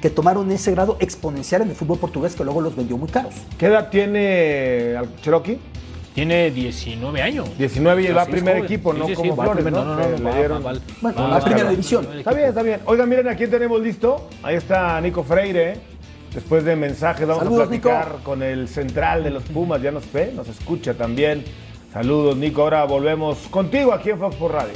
[0.00, 3.34] que tomaron ese grado exponencial en el fútbol portugués que luego los vendió muy caros.
[3.58, 5.58] ¿Qué edad tiene al- Cherokee?
[6.14, 7.48] Tiene 19 años.
[7.56, 8.64] 19 y va a primer joven.
[8.64, 9.84] equipo, Sí, no sí, sí, como va a Flores, primer- ¿no?
[9.84, 12.06] no, no, no, va- dieron- va- va- Bueno, va- la va- primera va- división.
[12.10, 12.80] va- Está bien, está bien.
[12.84, 14.28] Oigan, miren a quién tenemos listo.
[14.42, 15.76] Ahí está Nico Freire.
[16.34, 18.24] Después de mensajes vamos Saludos, a platicar Nico.
[18.24, 19.80] con el central de los Pumas.
[19.80, 21.44] Ya nos ve, nos escucha también.
[21.92, 22.62] Saludos, Nico.
[22.62, 24.72] Ahora volvemos contigo aquí en Fox por Radio.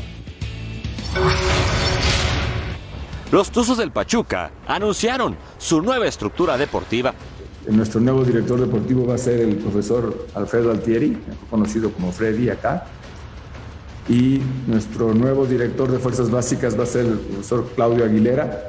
[3.32, 7.12] Los Tuzos del Pachuca anunciaron su nueva estructura deportiva.
[7.68, 11.18] Nuestro nuevo director deportivo va a ser el profesor Alfredo Altieri,
[11.50, 12.86] conocido como Freddy acá.
[14.08, 18.68] Y nuestro nuevo director de fuerzas básicas va a ser el profesor Claudio Aguilera.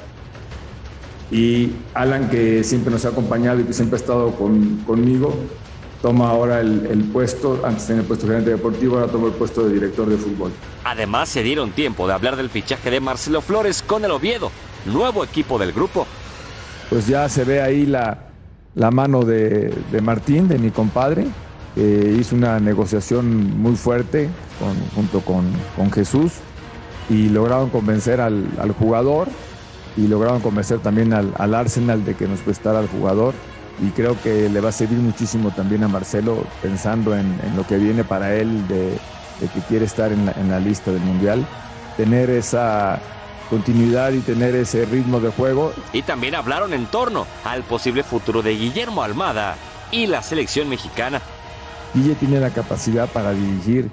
[1.30, 5.36] Y Alan, que siempre nos ha acompañado y que siempre ha estado con- conmigo,
[6.02, 9.34] toma ahora el, el puesto, antes tenía el puesto de gerente deportivo, ahora toma el
[9.34, 10.52] puesto de director de fútbol.
[10.84, 14.52] Además, se dieron tiempo de hablar del fichaje de Marcelo Flores con el Oviedo,
[14.86, 16.06] nuevo equipo del grupo.
[16.90, 18.20] pues ya se ve ahí la,
[18.76, 21.26] la mano de, de Martín, de mi compadre,
[21.76, 24.30] que hizo una negociación muy fuerte
[24.60, 26.32] con- junto con, con Jesús
[27.10, 29.28] y lograron convencer al, al jugador
[29.98, 33.34] y lograron convencer también al, al Arsenal de que nos prestara al jugador
[33.80, 37.66] y creo que le va a servir muchísimo también a Marcelo pensando en, en lo
[37.66, 38.92] que viene para él de,
[39.40, 41.46] de que quiere estar en la, en la lista del Mundial,
[41.96, 43.00] tener esa
[43.50, 48.42] continuidad y tener ese ritmo de juego Y también hablaron en torno al posible futuro
[48.42, 49.56] de Guillermo Almada
[49.92, 51.22] y la selección mexicana.
[51.94, 53.90] Guille tiene la capacidad para dirigir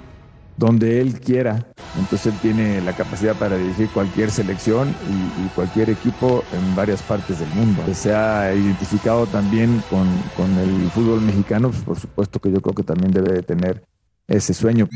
[0.57, 1.65] donde él quiera.
[1.97, 7.01] Entonces él tiene la capacidad para dirigir cualquier selección y, y cualquier equipo en varias
[7.01, 7.81] partes del mundo.
[7.93, 12.75] Se ha identificado también con, con el fútbol mexicano, pues por supuesto que yo creo
[12.75, 13.83] que también debe de tener
[14.27, 14.87] ese sueño.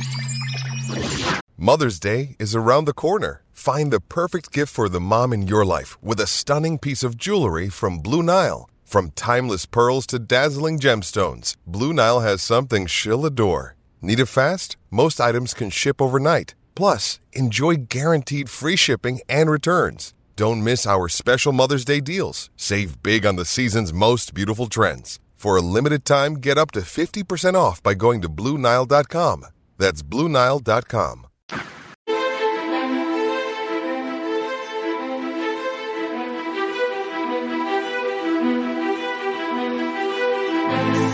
[1.58, 3.42] Mother's Day is around the corner.
[3.52, 7.18] Find the perfect gift for the mom in your life with a stunning piece of
[7.18, 8.70] jewelry from Blue Nile.
[8.86, 13.76] From timeless pearls to dazzling gemstones, Blue Nile has something she'll adore.
[14.02, 14.78] Need it fast?
[14.90, 16.56] Most items can ship overnight.
[16.80, 20.14] Plus, enjoy guaranteed free shipping and returns.
[20.38, 22.50] Don't miss our special Mother's Day deals.
[22.56, 25.20] Save big on the season's most beautiful trends.
[25.36, 29.44] For a limited time, get up to 50% off by going to BlueNile.com.
[29.78, 31.26] That's BlueNile.com.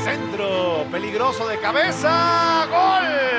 [0.03, 2.67] Centro peligroso de cabeza.
[2.69, 3.34] Gol.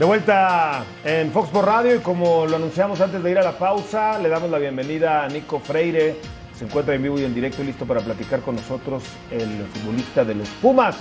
[0.00, 3.58] De vuelta en Fox por Radio y como lo anunciamos antes de ir a la
[3.58, 6.16] pausa, le damos la bienvenida a Nico Freire.
[6.56, 10.24] Se encuentra en vivo y en directo y listo para platicar con nosotros el futbolista
[10.24, 10.96] de los Pumas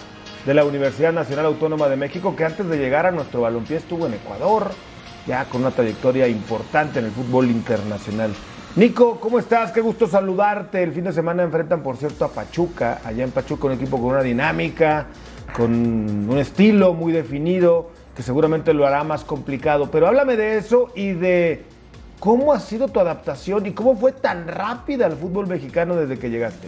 [0.46, 4.06] de la Universidad Nacional Autónoma de México, que antes de llegar a nuestro balompié estuvo
[4.06, 4.70] en Ecuador,
[5.26, 8.32] ya con una trayectoria importante en el fútbol internacional.
[8.76, 9.72] Nico, ¿cómo estás?
[9.72, 10.84] Qué gusto saludarte.
[10.84, 13.00] El fin de semana enfrentan, por cierto, a Pachuca.
[13.06, 15.08] Allá en Pachuca, un equipo con una dinámica,
[15.56, 19.90] con un estilo muy definido, que seguramente lo hará más complicado.
[19.90, 21.64] Pero háblame de eso y de
[22.20, 26.30] cómo ha sido tu adaptación y cómo fue tan rápida el fútbol mexicano desde que
[26.30, 26.68] llegaste.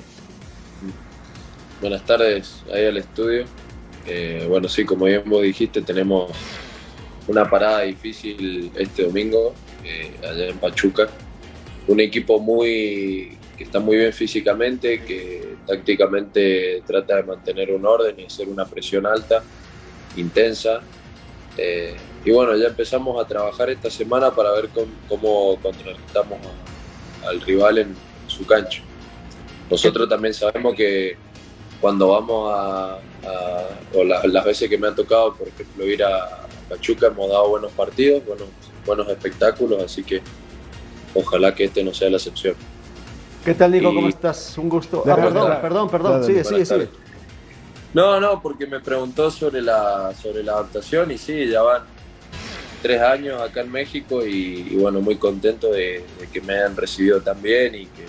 [1.81, 3.43] Buenas tardes ahí al estudio.
[4.07, 6.31] Eh, bueno, sí, como bien vos dijiste, tenemos
[7.27, 11.09] una parada difícil este domingo eh, allá en Pachuca
[11.87, 18.17] un equipo muy que está muy bien físicamente, que tácticamente trata de mantener un orden
[18.21, 19.43] y hacer una presión alta,
[20.15, 20.81] intensa.
[21.57, 24.69] Eh, y bueno, ya empezamos a trabajar esta semana para ver
[25.07, 26.39] cómo, contrarrestamos
[27.25, 27.95] al rival en
[28.27, 28.81] su cancha.
[29.69, 31.15] Nosotros también sabemos que
[31.79, 32.99] cuando vamos a,
[33.93, 37.71] o las veces que me ha tocado, por ejemplo, ir a Pachuca, hemos dado buenos
[37.71, 38.47] partidos, buenos,
[38.85, 40.21] buenos espectáculos, así que
[41.13, 42.55] ojalá que este no sea la excepción.
[43.43, 43.93] ¿Qué tal, Nico?
[43.93, 44.57] ¿Cómo estás?
[44.57, 45.03] Un gusto.
[45.07, 46.23] Ah, perdón, perdón, perdón.
[46.23, 46.89] Sigue, sigue, sigue.
[47.93, 51.83] No, no, porque me preguntó sobre la, sobre la adaptación y sí, ya van
[52.81, 57.41] tres años acá en México y, bueno, muy contento de, que me hayan recibido tan
[57.41, 58.03] bien y que,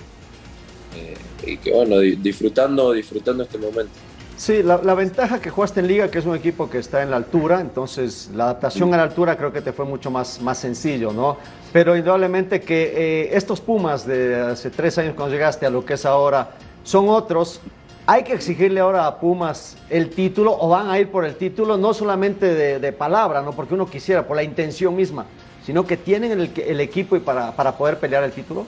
[0.96, 1.16] eh,
[1.46, 3.92] y que bueno, disfrutando, disfrutando este momento.
[4.36, 7.16] Sí, la, ventaja que jugaste en Liga, que es un equipo que está en la
[7.16, 11.12] altura, entonces la adaptación a la altura creo que te fue mucho más, más sencillo,
[11.12, 11.36] ¿no?
[11.72, 15.94] Pero indudablemente que eh, estos Pumas de hace tres años cuando llegaste a lo que
[15.94, 16.50] es ahora
[16.82, 17.60] son otros.
[18.06, 21.76] Hay que exigirle ahora a Pumas el título o van a ir por el título,
[21.76, 25.26] no solamente de, palabra, no porque uno quisiera, por la intención misma,
[25.64, 28.66] sino que tienen el, equipo y para, para poder pelear el título.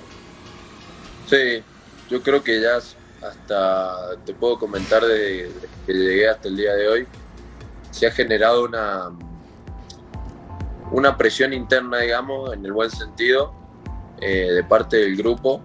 [1.26, 1.64] Sí,
[2.08, 5.50] yo creo que ya hasta, te puedo comentar de,
[5.84, 7.06] que llegué hasta el día de hoy,
[7.90, 9.10] se ha generado una,
[10.92, 13.52] una presión interna, digamos, en el buen sentido,
[14.20, 15.60] eh, de parte del grupo,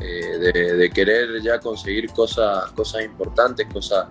[0.00, 4.08] eh, de, querer ya conseguir cosas, cosas importantes, cosas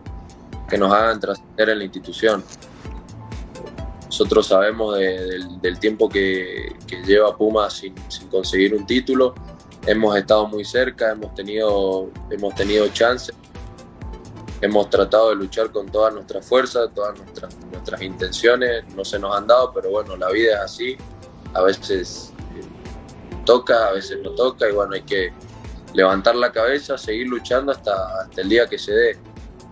[0.70, 2.44] que nos hagan trascender en la institución.
[4.06, 9.34] Nosotros sabemos del, tiempo que, lleva Puma sin, sin conseguir un título.
[9.86, 13.36] Hemos estado muy cerca, hemos tenido, hemos tenido chances,
[14.64, 19.36] hemos tratado de luchar con todas nuestras fuerzas, todas nuestras, nuestras intenciones, no se nos
[19.36, 20.98] han dado, pero bueno, la vida es así,
[21.54, 22.64] a veces eh,
[23.46, 25.34] toca, a veces no toca, y bueno, hay que
[25.94, 29.18] levantar la cabeza, seguir luchando hasta, hasta el día que se dé.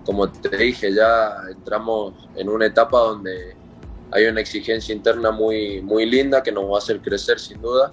[0.05, 3.55] Como te dije, ya entramos en una etapa donde
[4.11, 7.91] hay una exigencia interna muy, muy linda que nos va a hacer crecer sin duda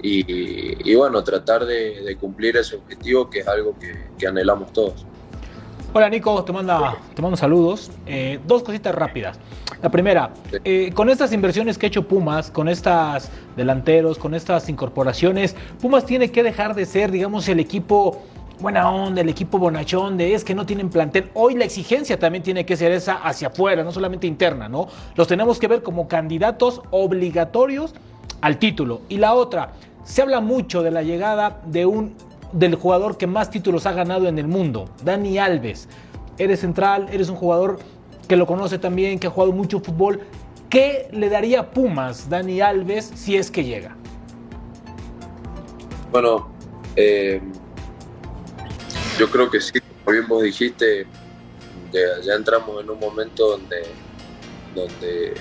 [0.00, 5.06] y, bueno, tratar de, cumplir ese objetivo que es algo que, anhelamos todos.
[5.98, 7.90] Hola Nico, te, manda, te mando saludos.
[8.06, 9.36] Eh, dos cositas rápidas.
[9.82, 10.30] La primera,
[10.62, 16.06] eh, con estas inversiones que ha hecho Pumas, con estas delanteros, con estas incorporaciones, Pumas
[16.06, 18.22] tiene que dejar de ser, digamos, el equipo
[18.60, 21.32] buena onda, el equipo bonachón de es que no tienen plantel.
[21.34, 24.86] Hoy la exigencia también tiene que ser esa hacia afuera, no solamente interna, ¿no?
[25.16, 27.92] Los tenemos que ver como candidatos obligatorios
[28.40, 29.00] al título.
[29.08, 29.72] Y la otra,
[30.04, 32.14] se habla mucho de la llegada de un
[32.52, 35.88] del jugador que más títulos ha ganado en el mundo, Dani Alves.
[36.38, 37.78] Eres central, eres un jugador
[38.28, 40.20] que lo conoce también, que ha jugado mucho fútbol.
[40.70, 43.96] ¿Qué le daría Pumas Dani Alves si es que llega?
[46.10, 46.48] Bueno,
[46.96, 47.40] eh,
[49.18, 51.06] yo creo que sí, como bien vos dijiste,
[51.92, 53.82] ya, entramos en un momento donde,
[54.74, 55.34] donde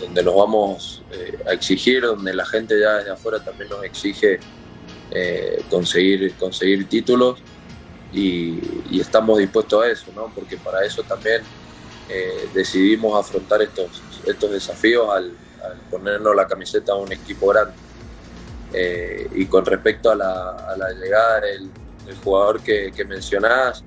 [0.00, 4.38] donde nos vamos eh, a exigir, donde la gente ya desde afuera también nos exige
[5.10, 7.38] eh, conseguir, conseguir títulos
[8.12, 8.60] y,
[9.00, 10.30] estamos dispuestos a eso, ¿no?
[10.34, 11.42] porque para eso también
[12.08, 15.32] eh, decidimos afrontar estos, estos desafíos al,
[15.90, 17.74] ponernos la camiseta a un equipo grande.
[19.34, 21.70] y con respecto a la, llegada del,
[22.24, 23.84] jugador que, que mencionás,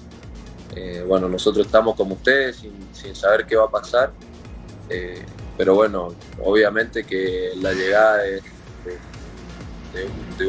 [1.08, 2.58] bueno, nosotros estamos como ustedes
[2.94, 4.12] sin, saber qué va a pasar
[5.62, 8.42] pero bueno, obviamente que la llegada de,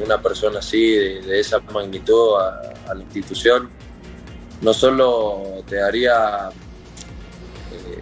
[0.04, 3.68] una persona así, de, esa magnitud a, la institución,
[4.60, 6.50] no solo te daría,
[7.72, 8.00] eh,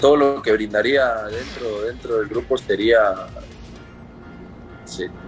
[0.00, 3.26] todo lo que brindaría dentro, dentro del grupo sería,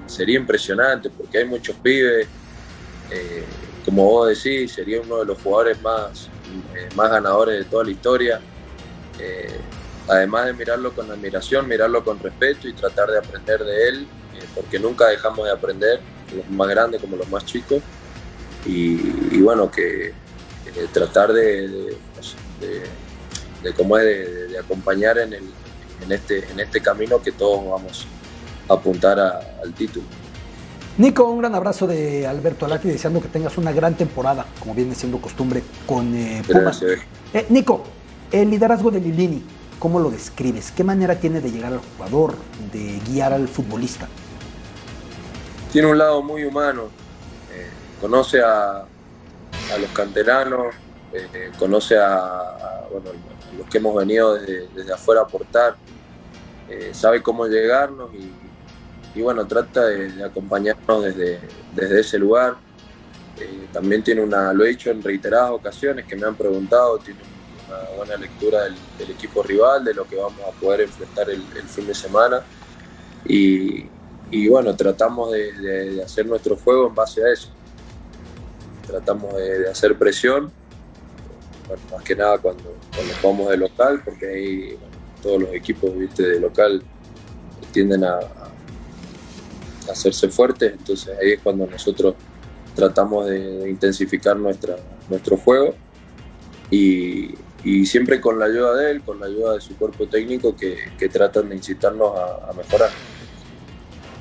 [0.06, 2.28] sería impresionante, porque hay muchos pibes,
[3.10, 3.44] eh,
[3.84, 6.28] como vos decís, sería uno de los jugadores más,
[6.74, 8.40] eh, más ganadores de toda la historia
[10.08, 14.08] además de mirarlo con admiración, mirarlo con respeto y tratar de aprender de él,
[14.54, 16.00] porque nunca dejamos de aprender,
[16.34, 17.82] los más grandes como los más chicos,
[18.66, 20.12] y, bueno, que
[20.92, 21.96] tratar de,
[23.62, 25.44] de, cómo es de, acompañar en, el,
[26.02, 28.06] en, este, en este camino que todos vamos
[28.68, 30.04] a apuntar al título.
[30.98, 34.96] Nico, un gran abrazo de Alberto Alati, deseando que tengas una gran temporada, como viene
[34.96, 36.82] siendo costumbre con eh, Pumas.
[36.82, 37.84] Eh, Nico,
[38.32, 39.40] el liderazgo de Lilini,
[39.78, 40.72] ¿cómo lo describes?
[40.72, 42.34] ¿Qué manera tiene de llegar al jugador,
[42.72, 44.08] de guiar al futbolista?
[45.72, 46.88] Tiene un lado muy humano,
[47.52, 47.68] eh,
[48.00, 50.74] conoce a, a, los canteranos,
[51.12, 53.10] eh, conoce a, bueno,
[53.56, 55.76] los que hemos venido desde, desde afuera a aportar,
[56.68, 58.30] eh, sabe cómo llegarnos y
[59.18, 61.40] y bueno, trata de, acompañarnos desde,
[61.74, 62.56] desde ese lugar.
[63.72, 67.20] También tiene una, lo he dicho en reiteradas ocasiones que me han preguntado, tiene
[67.68, 71.86] una buena lectura del, equipo rival, de lo que vamos a poder enfrentar el, fin
[71.86, 72.42] de semana.
[73.24, 73.86] Y,
[74.30, 77.48] y bueno, tratamos de, hacer nuestro juego en base a eso.
[78.86, 80.52] Tratamos de, hacer presión,
[81.92, 84.78] más que nada cuando, cuando jugamos de local, porque ahí
[85.22, 86.22] todos los equipos ¿viste?
[86.22, 86.82] de local
[87.72, 88.18] tienden a,
[89.90, 92.14] hacerse fuertes, entonces ahí es cuando nosotros
[92.74, 94.76] tratamos de, intensificar nuestra,
[95.08, 95.74] nuestro juego
[96.70, 97.34] y,
[97.84, 101.48] siempre con la ayuda de él, con la ayuda de su cuerpo técnico que, tratan
[101.48, 102.90] de incitarnos a, mejorar.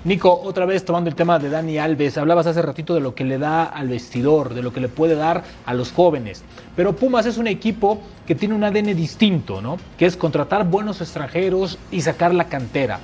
[0.08, 3.26] Nico, otra vez tomando el tema de Dani Alves, hablabas hace ratito de lo que
[3.26, 6.46] le da al vestidor, de lo que le puede dar a los jóvenes,
[6.78, 9.78] pero Pumas es un equipo que tiene un ADN distinto, ¿no?
[9.98, 13.02] Que es contratar buenos extranjeros y sacar la cantera.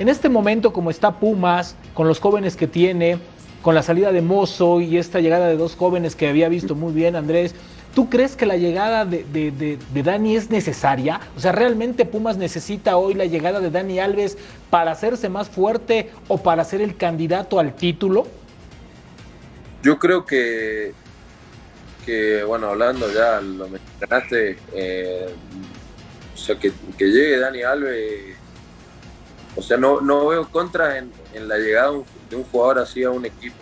[0.00, 3.18] En este momento, como está Pumas, con los jóvenes que tiene,
[3.62, 6.92] con la salida de Mozo y esta llegada de dos jóvenes que había visto muy
[6.92, 7.54] bien, Andrés,
[7.94, 11.20] ¿tú crees que la llegada de, Dani es necesaria?
[11.36, 14.38] O sea, ¿realmente Pumas necesita hoy la llegada de Dani Alves
[14.70, 18.26] para hacerse más fuerte o para ser el candidato al título?
[19.82, 20.92] Yo creo que,
[22.04, 25.34] que bueno, hablando ya, lo mencionaste, eh,
[26.34, 28.40] o sea, que, llegue Dani Alves
[29.56, 31.92] o sea, no, no veo contra en, la llegada
[32.28, 33.56] de un jugador así a un equipo.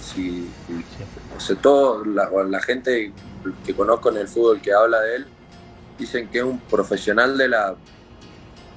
[0.00, 0.48] Si,
[1.36, 3.12] o sea, todo, la, gente
[3.64, 5.26] que conozco en el fútbol que habla de él,
[5.98, 7.76] dicen que es un profesional de la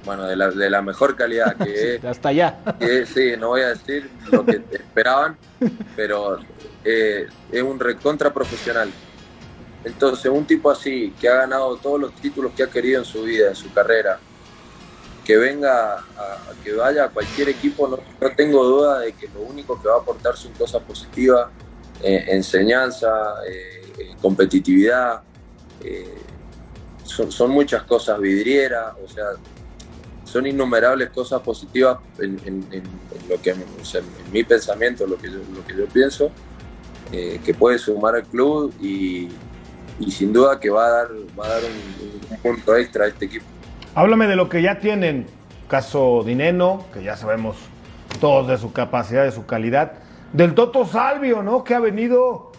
[0.04, 2.58] bueno, de la, de la mejor calidad que es, hasta allá.
[3.06, 5.36] sí, no voy a decir lo que esperaban,
[5.94, 6.38] pero
[6.84, 8.90] eh, es un recontra profesional.
[9.84, 13.22] Entonces, un tipo así, que ha ganado todos los títulos que ha querido en su
[13.22, 14.18] vida, en su carrera,
[15.24, 17.98] que venga, a, que vaya a cualquier equipo, no,
[18.36, 21.48] tengo duda de que lo único que va a aportar son cosas positivas,
[22.02, 23.08] eh, enseñanza,
[23.46, 25.22] eh, eh, competitividad,
[27.04, 29.24] son, son, muchas cosas, vidriera, o sea,
[30.24, 32.64] son innumerables cosas positivas en,
[33.28, 33.64] lo que, en
[34.32, 36.30] mi pensamiento, lo que yo, pienso,
[37.10, 39.28] que puede sumar al club y,
[40.10, 41.08] sin duda que va a dar,
[41.38, 41.62] va a dar
[42.30, 43.46] un punto extra a este equipo.
[43.94, 45.26] Háblame de lo que ya tienen.
[45.68, 47.56] Caso Dineno, que ya sabemos
[48.20, 49.92] todos de su capacidad, de su calidad.
[50.32, 51.64] Del Toto Salvio, ¿no?
[51.64, 52.52] Que ha venido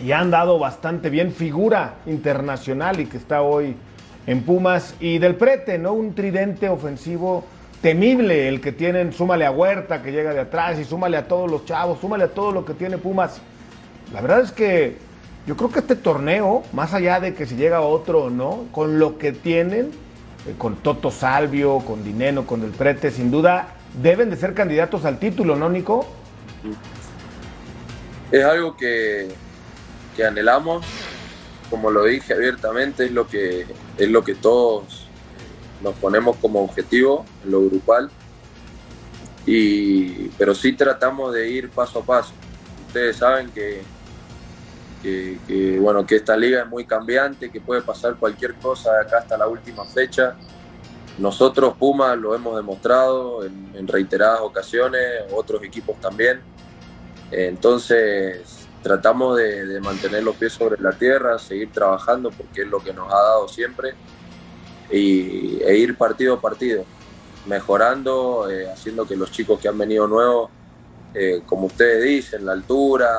[0.00, 3.76] y ha andado bastante bien, figura internacional y que está hoy
[4.26, 4.94] en Pumas.
[4.98, 5.92] Y del Prete, ¿no?
[5.92, 7.44] Un tridente ofensivo
[7.80, 11.48] temible, el que tienen, súmale a Huerta que llega de atrás y súmale a todos
[11.48, 13.40] los chavos, súmale a todo lo que tiene Pumas.
[14.12, 14.96] La verdad es que
[15.46, 18.98] yo creo que este torneo, más allá de que si llega otro o no, con
[18.98, 19.92] lo que tienen,
[20.46, 23.68] eh, con Toto Salvio, con Dineno, con el Prete, sin duda
[24.02, 26.04] deben de ser candidatos al título, ¿no, Nico?
[28.30, 29.28] Es algo que,
[30.16, 30.84] que anhelamos,
[31.70, 33.66] como lo dije abiertamente, es lo que,
[33.98, 35.06] es lo que todos
[35.82, 38.10] nos ponemos como objetivo en lo grupal.
[39.46, 42.32] Y, pero sí tratamos de ir paso a paso.
[42.88, 43.82] Ustedes saben que
[45.46, 49.18] que, bueno, que esta liga es muy cambiante, que puede pasar cualquier cosa de acá
[49.18, 50.34] hasta la última fecha.
[51.18, 56.40] Nosotros, Puma, lo hemos demostrado en, reiteradas ocasiones, otros equipos también.
[57.30, 62.92] Entonces, tratamos de, mantener los pies sobre la tierra, seguir trabajando porque es lo que
[62.92, 63.94] nos ha dado siempre
[64.90, 66.84] y, e ir partido a partido,
[67.46, 70.50] mejorando, eh, haciendo que los chicos que han venido nuevos,
[71.14, 73.10] eh, como ustedes dicen, la altura,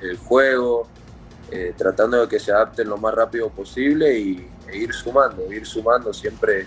[0.00, 0.88] el juego,
[1.50, 5.66] eh, tratando de que se adapten lo más rápido posible y, e ir sumando, ir
[5.66, 6.66] sumando siempre.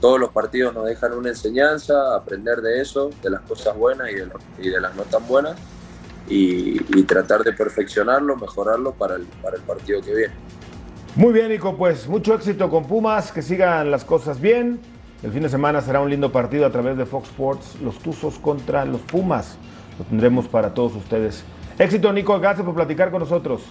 [0.00, 4.14] Todos los partidos nos dejan una enseñanza, aprender de eso, de las cosas buenas y
[4.16, 5.56] de, y de las no tan buenas,
[6.32, 10.34] y, tratar de perfeccionarlo, mejorarlo para el, para el partido que viene.
[11.14, 14.80] Muy bien, Nico, pues mucho éxito con Pumas, que sigan las cosas bien.
[15.22, 18.38] El fin de semana será un lindo partido a través de Fox Sports, los Tuzos
[18.38, 19.58] contra los Pumas.
[19.98, 21.44] Lo tendremos para todos ustedes.
[21.78, 23.62] Éxito, Nico, gracias por platicar con nosotros.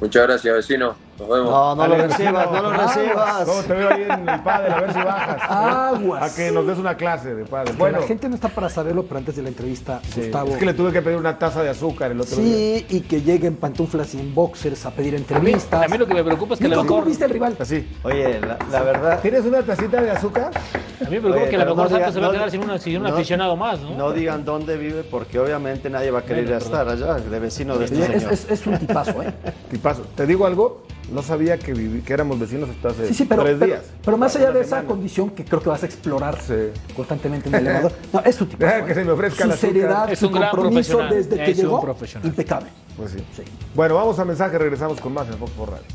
[0.00, 1.09] Muchas gracias, vecino.
[1.20, 1.50] Nos vemos.
[1.50, 3.44] No, no lo recibas, no lo recibas.
[3.44, 4.72] ¿Cómo te veo ahí en el pádel?
[4.72, 5.42] A ver si bajas.
[5.50, 6.22] Aguas.
[6.32, 7.76] A que nos des una clase de pádel.
[7.76, 10.48] Bueno, la gente no está para saberlo, pero antes de la entrevista, sí, Gustavo.
[10.52, 12.44] es que le tuve que pedir una taza de azúcar el otro día.
[12.54, 15.84] Sí, y que lleguen pantuflas y en boxers a pedir entrevistas.
[15.84, 17.56] A mí lo que me preocupa es que a lo Nico, ¿cómo viste al rival?
[17.60, 17.86] Así.
[18.02, 19.20] Oye, la, la verdad.
[19.20, 20.50] ¿Tienes una tacita de azúcar?
[20.54, 22.28] A mí me preocupa Oye, que a lo mejor no Santos diga- se va a
[22.28, 23.90] no quedar sin, una, sin un no- aficionado más, ¿no?
[23.96, 27.84] No digan dónde vive porque obviamente nadie va a querer estar allá, de vecino de
[27.86, 28.32] este es, señor.
[28.32, 29.32] es- es un tipazo, ¿eh?
[29.70, 30.02] Tipazo.
[30.14, 30.82] ¿Te digo algo?
[31.10, 33.82] No sabía que, viví- que éramos vecinos hasta hace Sí, sí, pero, tres pero, días.
[34.04, 36.54] pero más allá de esa condición que creo que vas a explorar Sí.
[36.94, 37.92] constantemente en el elevador.
[38.12, 38.72] No, es un tipazo.
[38.74, 39.58] Deja que se me ofrezca Su azúcar.
[39.58, 42.28] seriedad, Es su un compromiso desde que es un llegó, profesional.
[42.28, 42.68] impecable.
[42.96, 43.18] Pues sí.
[43.36, 43.42] Sí.
[43.74, 45.86] Bueno, vamos a mensaje, regresamos con más en Fox por Radio.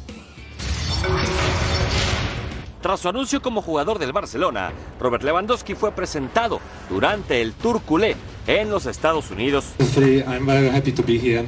[2.82, 6.60] Tras su anuncio como jugador del Barcelona, Robert Lewandowski fue presentado
[6.90, 9.66] durante el Tour Culé en los Estados Unidos.
[9.98, 11.46] I'm very happy to be here,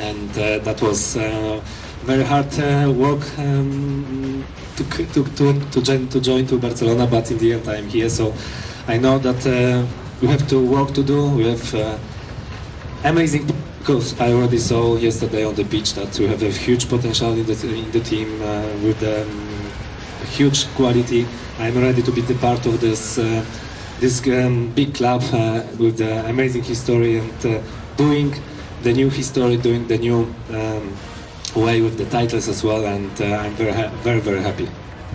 [0.00, 1.60] and uh, that was uh,
[2.04, 4.44] very hard uh, work um,
[4.76, 8.10] to, to, to, to, join, to join to Barcelona, but in the end I'm here,
[8.10, 8.34] so
[8.86, 9.86] I know that uh,
[10.20, 11.30] we have to work to do.
[11.30, 11.98] We have uh,
[13.04, 17.32] amazing because I already saw yesterday on the pitch that we have a huge potential
[17.32, 21.26] in the, in the team uh, with um, huge quality.
[21.58, 23.44] I'm ready to be the part of this uh,
[24.00, 27.62] this um, big club uh, with the amazing history and
[27.96, 28.34] doing
[28.82, 30.94] the new history, doing the new um,
[31.54, 32.84] way with the titles as well.
[32.84, 34.68] And uh, I'm very very very happy.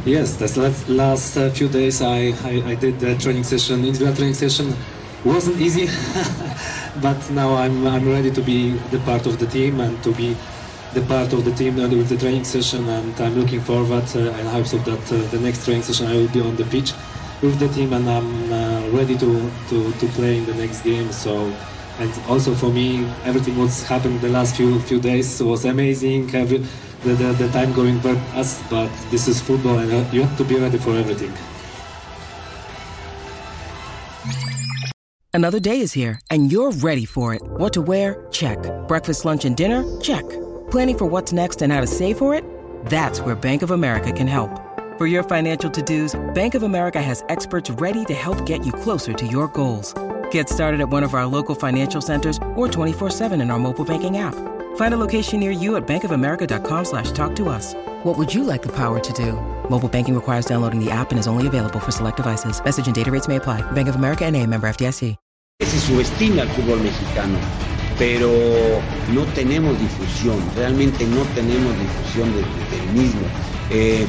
[0.05, 4.15] Yes, this last, last uh, few days I, I, I did the training session, individual
[4.15, 4.73] training session.
[5.25, 5.87] wasn't easy,
[7.01, 10.37] but now I'm I'm ready to be the part of the team and to be
[10.93, 14.47] the part of the team with the training session and I'm looking forward uh, and
[14.47, 16.93] hope so that uh, the next training session I will be on the pitch
[17.43, 21.11] with the team and I'm uh, ready to, to, to play in the next game
[21.11, 21.53] so
[21.99, 26.57] and also for me everything what's happened the last few few days was amazing Every,
[27.03, 30.37] the, the, the time going very fast but this is football and uh, you have
[30.37, 31.33] to be ready for everything
[35.31, 37.41] Another day is here, and you're ready for it.
[37.43, 38.27] What to wear?
[38.29, 38.57] Check.
[38.87, 39.85] Breakfast, lunch, and dinner?
[40.01, 40.27] Check.
[40.69, 42.43] Planning for what's next and how to save for it?
[42.87, 44.49] That's where Bank of America can help.
[44.97, 48.73] For your financial to dos, Bank of America has experts ready to help get you
[48.73, 49.93] closer to your goals.
[50.31, 54.17] Get started at one of our local financial centers or 24-7 in our mobile banking
[54.17, 54.35] app.
[54.75, 57.73] Find a location near you at bankofamerica.com slash talk to us.
[58.03, 59.33] What would you like the power to do?
[59.69, 62.63] Mobile banking requires downloading the app and is only available for select devices.
[62.63, 63.61] Message and data rates may apply.
[63.71, 65.15] Bank of America and a member FDIC.
[65.61, 67.37] Se subestima el fútbol mexicano,
[67.97, 68.29] pero
[69.13, 73.27] no tenemos difusión, realmente no tenemos difusión de- de- mismo.
[73.69, 74.07] Eh,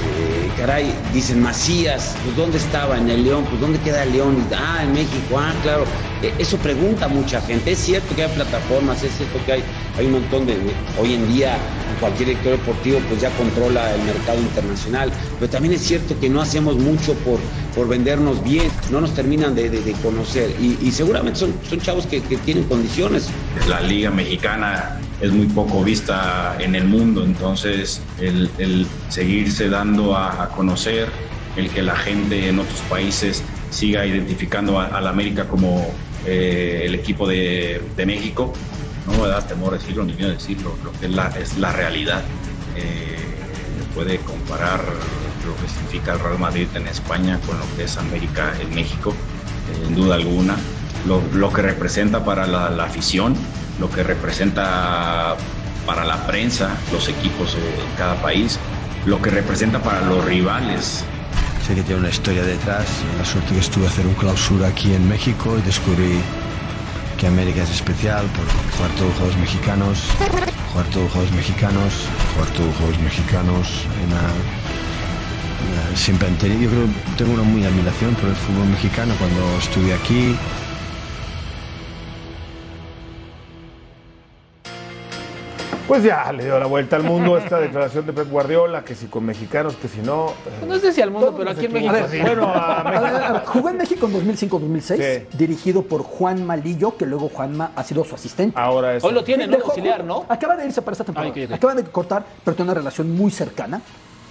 [0.00, 2.98] eh, caray, dicen Macías, pues ¿dónde estaba?
[2.98, 4.36] En el León, pues ¿dónde queda el León?
[4.56, 5.84] Ah, en México, ah, claro.
[6.22, 7.72] Eh, eso pregunta mucha gente.
[7.72, 9.64] Es cierto que hay plataformas, es cierto que hay,
[9.98, 11.56] hay un montón de, de- Hoy en día,
[11.98, 16.40] cualquier director deportivo pues ya controla el mercado internacional, pero también es cierto que no
[16.42, 17.38] hacemos mucho por,
[17.74, 20.54] por vendernos bien, no nos terminan de, de- de conocer.
[20.60, 23.28] Y, y seguramente son, son chavos que, que tienen condiciones.
[23.68, 30.48] La liga mexicana es muy poco vista en el mundo, entonces el, seguirse dando a,
[30.48, 31.08] conocer,
[31.56, 35.92] el que la gente en otros países siga identificando a, la América como
[36.26, 38.52] eh, el equipo de, de México,
[39.06, 42.22] no me da temor decirlo ni miedo decirlo, lo que es la, es la realidad.
[42.76, 43.16] Eh,
[43.94, 44.80] puede comparar
[45.46, 49.10] lo que significa el Real Madrid en España con lo que es América en México,
[49.10, 50.56] eh, en duda alguna.
[51.06, 53.34] Lo, lo que representa para la, la afición,
[53.80, 55.34] lo que representa
[55.86, 58.58] para la prensa, los equipos en cada país,
[59.06, 61.04] lo que representa para los rivales.
[61.66, 62.86] Sé que tiene una historia detrás.
[63.18, 66.20] La suerte que estuve a hacer un clausura aquí en México y descubrí
[67.18, 68.44] que América es especial por
[68.76, 69.98] jugar todos los juegos mexicanos,
[70.72, 71.92] jugar todos los juegos mexicanos,
[72.34, 73.68] jugar todos los juegos mexicanos.
[74.06, 79.58] Una- siempre han tenido, yo creo, tengo una muy admiración por el fútbol mexicano cuando
[79.58, 80.36] estuve aquí.
[85.90, 89.06] Pues ya le dio la vuelta al mundo esta declaración de Pep Guardiola, que si
[89.06, 90.26] con mexicanos, que si no.
[90.28, 91.92] eh, No sé si al mundo, pero aquí en México.
[92.22, 93.52] Bueno, a A ver, a ver, México.
[93.52, 94.96] jugó en México en 2005-2006,
[95.32, 95.36] Sí.
[95.36, 98.56] dirigido por Juan Malillo, que luego Juanma ha sido su asistente.
[98.56, 99.02] Ahora es.
[99.02, 99.56] Hoy lo tiene, ¿no?
[99.56, 100.26] Dejó- Auxiliar, ¿no?
[100.28, 101.32] Acaba de irse para esta temporada.
[101.34, 101.48] Ay.
[101.52, 103.82] Acaban de cortar, pero tiene una relación muy cercana.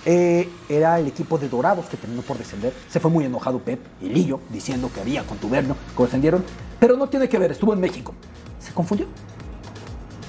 [0.06, 2.72] Eh, era el equipo de Dorados que terminó por descender.
[2.90, 6.42] Se fue muy enojado Pep y Lillo, diciendo que había contubernio, que descendieron.
[6.80, 8.14] Pero no tiene que ver, estuvo en México.
[8.60, 9.08] Se confundió.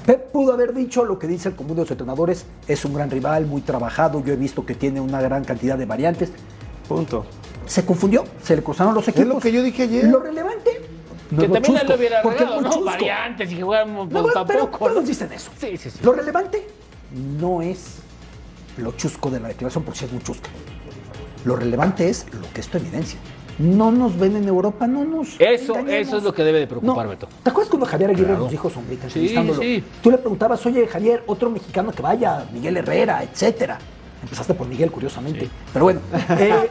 [0.06, 3.10] Pep pudo haber dicho lo que dice el común de los entrenadores, es un gran
[3.10, 6.30] rival, muy trabajado, yo he visto que tiene una gran cantidad de variantes.
[6.88, 7.26] Punto.
[7.66, 9.22] Se confundió, se le cruzaron los equipos.
[9.28, 10.04] Es lo que yo dije ayer.
[10.04, 10.80] Lo relevante.
[11.30, 12.68] no Que es lo también él chusco, lo hubiera arreglado, ¿no?
[12.70, 12.84] chusco.
[12.84, 14.88] Variantes y que jugamos No, bueno, pero tampoco.
[14.88, 15.50] todos dicen eso.
[15.58, 15.98] Sí, sí, sí.
[16.02, 16.66] Lo relevante
[17.38, 17.98] no es
[18.76, 20.48] lo chusco de la declaración, por si es muy chusca.
[21.44, 23.18] Lo relevante es lo que esto evidencia.
[23.60, 25.38] No nos ven en Europa, no nos.
[25.38, 27.14] Eso, eso es lo que debe de preocupar, No.
[27.16, 28.42] ¿Te acuerdas cuando Javier Aguirre Claro.
[28.44, 29.60] nos dijo, sombrita, Sí, entrevistándolo?
[29.60, 29.84] sí.
[30.02, 33.78] Tú le preguntabas, oye, Javier, otro mexicano que vaya, Miguel Herrera, etcétera.
[34.22, 35.48] Empezaste por Miguel, curiosamente.
[35.74, 36.00] Pero bueno,
[36.38, 36.68] eh,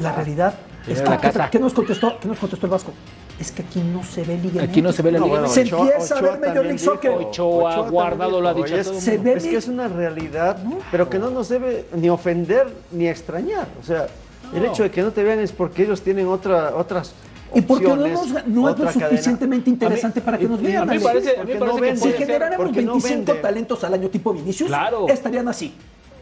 [0.00, 0.54] la realidad
[0.86, 1.08] es que,
[1.38, 1.50] la.
[1.50, 2.18] ¿qué nos contestó?
[2.20, 2.92] ¿Qué nos contestó el Vasco?
[3.38, 5.18] Es que aquí no se ve Liga Aquí no se ve la.
[5.20, 5.72] Liga Se MX.
[5.72, 7.10] empieza a Ochoa ver Major League Soccer.
[7.10, 9.88] Ochoa, Guardado lo ha dicho Oye, a todo el se ve Es que es una
[9.88, 10.58] realidad,
[10.90, 13.66] pero que no nos debe ni ofender ni extrañar.
[13.80, 14.06] O sea,
[14.54, 14.68] el No.
[14.70, 17.12] hecho de que no te vean es porque ellos tienen otra, otras
[17.54, 19.08] ¿Y por qué no, opciones, nos- no es lo cadena.
[19.10, 20.82] suficientemente interesante para que nos vean?
[20.82, 21.04] a mí me Ale?
[21.04, 22.12] parece- a mí me Porque parece no que venden.
[22.12, 23.42] si generáramos porque no 25 venden.
[23.42, 25.08] talentos al año tipo Vinicius, Claro.
[25.08, 25.74] estarían así.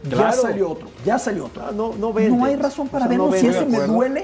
[0.08, 1.62] Ya salió otro, ya salió otro.
[1.66, 2.38] Ah, no, no venden.
[2.38, 3.62] No hay razón para O sea, no vernos y venden.
[3.62, 4.14] eso me acuerdo.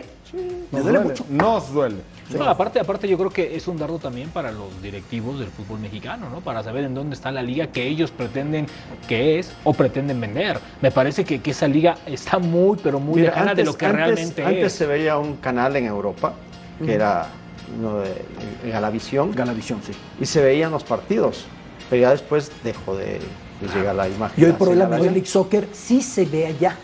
[0.73, 1.25] Me duele mucho.
[1.29, 1.97] Nos duele.
[2.31, 5.79] No, aparte, aparte yo creo que es un dardo también para los directivos del fútbol
[5.81, 6.41] mexicano, ¿no?
[6.41, 8.67] Para saber en dónde está la liga que ellos pretenden
[9.07, 10.59] que es o pretenden vender.
[10.81, 13.77] Me parece que, que esa liga está muy, pero muy Mira, lejana de antes- lo
[13.77, 14.73] que antes- realmente Antes es.
[14.73, 16.33] se veía un canal en Europa
[16.85, 17.27] que era
[17.79, 19.31] uno de Galavisión.
[19.33, 19.93] Galavisión, sí.
[20.21, 21.45] Y se veían los partidos.
[21.91, 23.21] Pero ya después dejó de,
[23.61, 24.43] de llegar la imagen.
[24.43, 25.13] Y hoy por hoy la Major.
[25.13, 26.75] League Soccer sí se ve allá.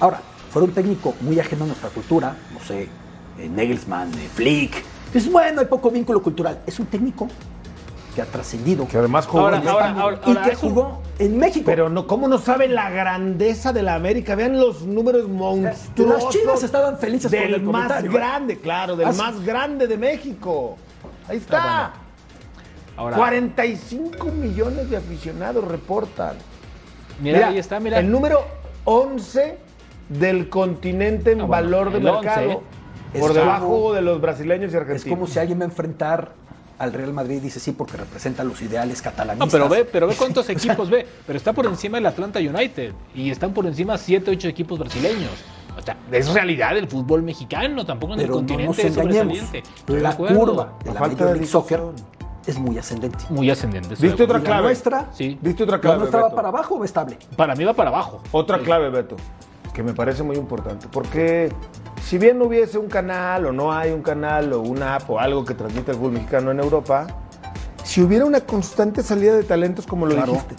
[0.00, 0.20] Ahora,
[0.56, 2.88] fuera un técnico muy ajeno a nuestra cultura, no sé,
[3.38, 4.82] eh, Nagelsmann, eh, Flick.
[5.12, 6.60] Pues bueno, hay poco vínculo cultural.
[6.66, 7.28] Es un técnico
[8.14, 8.88] que ha trascendido.
[8.88, 11.64] Que además jugó Ahora, en ahora, y que eso- jugó en México.
[11.66, 14.34] Pero no, ¿cómo no sabe la grandeza de la América?
[14.34, 16.24] Vean los números monstruosos.
[16.24, 18.08] Las chivas estaban felices con del el más ¿eh?
[18.08, 20.78] grande, claro, del Así- más grande de México.
[21.28, 21.58] Ahí está.
[21.62, 21.92] Ah,
[22.96, 26.36] Ahora, 45 millones de aficionados reportan.
[27.20, 27.98] mira, ahí está, mira.
[27.98, 28.42] El número
[28.86, 29.65] 11
[30.08, 32.40] del continente en Ah, bueno, valor de el mercado.
[32.48, 33.20] 11, ¿eh?
[33.20, 35.18] Por Es debajo como- de los brasileños y Es argentinos.
[35.18, 36.32] como si alguien va a enfrentar
[36.78, 39.46] al Real Madrid y dice sí porque representa los ideales catalanistas.
[39.46, 41.06] No, pero ve, pero ve cuántos equipos ve.
[41.26, 42.92] Pero está por encima el Atlanta United.
[43.14, 45.30] Y están por encima 7, 8 equipos brasileños.
[45.78, 48.94] O sea, es realidad el fútbol mexicano, tampoco en el Pero no nos continente es
[48.94, 49.62] sobresaliente.
[49.88, 50.38] La acuerdo.
[50.38, 51.80] curva de la falta Major de Soccer
[52.46, 53.24] es muy ascendente.
[53.30, 53.94] Muy ascendente.
[53.98, 54.38] ¿Viste otra.
[54.38, 54.62] ¿Y la clave?
[54.64, 55.08] nuestra?
[55.12, 55.38] Sí.
[55.40, 55.98] ¿Viste otra ¿La clave?
[55.98, 56.36] nuestra va Beto?
[56.36, 57.18] para abajo o estable?
[57.36, 58.22] Para mí va para abajo.
[58.32, 58.64] Otra Sí.
[58.64, 59.16] clave, Beto,
[59.76, 61.52] que me parece muy importante, porque
[62.02, 65.20] si bien no hubiese un canal o no hay un canal o una app o
[65.20, 67.06] algo que transmita el fútbol mexicano en Europa,
[67.84, 70.32] si hubiera una constante salida de talentos como lo Claro.
[70.32, 70.54] dijiste,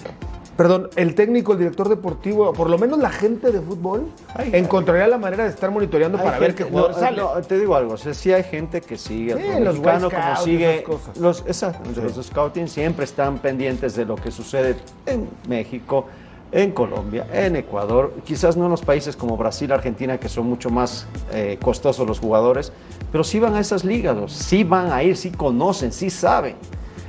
[0.56, 4.06] perdón, el técnico, el director deportivo, o por lo menos la gente de fútbol,
[4.52, 7.18] encontraría la manera de estar monitoreando para ver gente- qué jugador no, sale.
[7.18, 10.10] no, te digo algo, o sea, sí hay gente que sigue Sí, fútbol los mexicano,
[10.10, 10.84] Boy como Scouts, sigue
[11.20, 14.76] los, exacto, los scouting siempre están pendientes de lo que sucede
[15.08, 16.06] en México,
[16.52, 20.70] en Colombia, en Ecuador, quizás no en los países como Brasil, Argentina, que son mucho
[20.70, 22.72] más eh, costosos los jugadores,
[23.12, 26.56] pero sí van a esas ligas, sí van a ir, sí conocen, sí saben.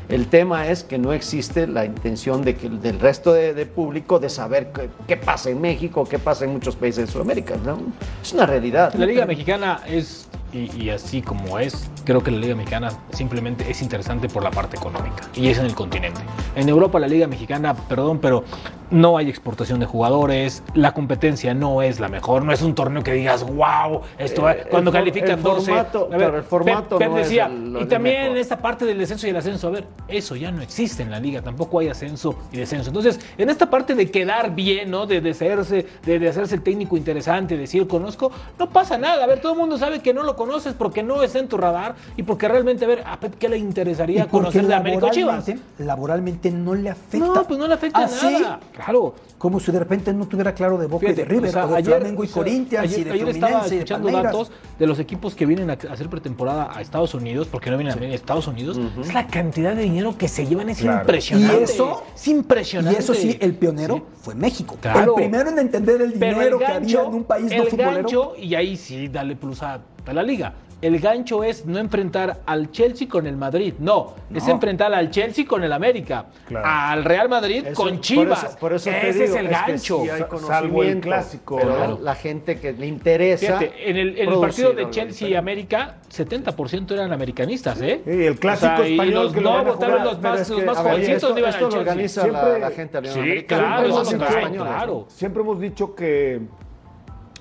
[0.09, 4.19] El tema es que no existe la intención de que, del resto de, de público
[4.19, 7.57] de saber qué, qué pasa en México, qué pasa en muchos países de Sudamérica.
[7.63, 7.79] ¿no?
[8.23, 8.95] Es una realidad.
[8.95, 13.71] La Liga Mexicana es, y, y así como es, creo que la Liga Mexicana simplemente
[13.71, 15.23] es interesante por la parte económica.
[15.35, 16.21] Y es en el continente.
[16.57, 18.45] En Europa la Liga Mexicana, perdón, pero
[18.91, 23.03] no hay exportación de jugadores, la competencia no es la mejor, no es un torneo
[23.03, 24.53] que digas, wow, esto va-".
[24.55, 25.67] Eh, cuando califican el 12.
[25.67, 28.39] formato, a ver, claro, el formato Pep- Pep no es decía, el- y también mejor.
[28.39, 31.21] esta parte del descenso y el ascenso, a ver, eso ya no existe en la
[31.21, 32.89] liga, tampoco hay ascenso y descenso.
[32.89, 35.05] Entonces, en esta parte de quedar bien, ¿no?
[35.05, 39.23] De, de hacerse, de, de hacerse el técnico interesante, decir conozco, no pasa nada.
[39.23, 41.57] A ver, todo el mundo sabe que no lo conoces porque no es en tu
[41.59, 45.45] radar y porque realmente, a ver, a Pep, ¿qué le interesaría conocer de América Chivas?
[45.79, 47.27] laboralmente, no le afecta.
[47.27, 48.61] No, pues no le afecta Así, nada.
[48.73, 49.15] Claro.
[49.37, 51.69] Como si de repente no tuviera claro de Boca y de River, o sea, o
[51.71, 53.85] de ayer, Flamengo y o sea, Corinthians, ayer, y de ayer estaba Fluminense, y de
[53.85, 57.77] escuchando datos de los equipos que vienen a hacer pretemporada a Estados Unidos, porque no
[57.79, 58.79] vienen a Estados Unidos.
[59.01, 61.01] Es la cantidad de dinero que se llevan, es Claro.
[61.01, 61.61] impresionante.
[61.61, 62.99] Y eso- es impresionante.
[62.99, 64.77] Y eso sí, el pionero fue México.
[64.81, 65.17] Claro.
[65.17, 67.95] El primero en entender el dinero el que había en un país no futbolero.
[67.95, 70.53] gancho, y ahí sí, dale plus a, a la liga.
[70.81, 74.53] El gancho es no enfrentar al Chelsea con el Madrid, no, es No.
[74.53, 76.65] enfrentar al Chelsea con el América, Claro.
[76.69, 78.45] al Real Madrid Eso- con por Chivas.
[78.45, 80.01] eso- Por eso, te Ese digo, es el que gancho.
[80.05, 81.99] sí hay Salvo el clásico, Pero claro.
[82.01, 83.59] la gente que le interesa.
[83.59, 85.35] Fíjate, en el, en el partido de Chelsea y.
[85.35, 88.01] América, 70% eran americanistas, ¿eh?
[88.05, 90.61] Sí, el clásico O sea, y español los que no votaron los más, es los
[90.61, 91.81] que, más ver, jovencitos esto, iban esto al Chelsea.
[91.81, 95.07] organiza Siempre- la, la gente Sí, sí, claro.
[95.09, 96.41] Siempre hemos dicho que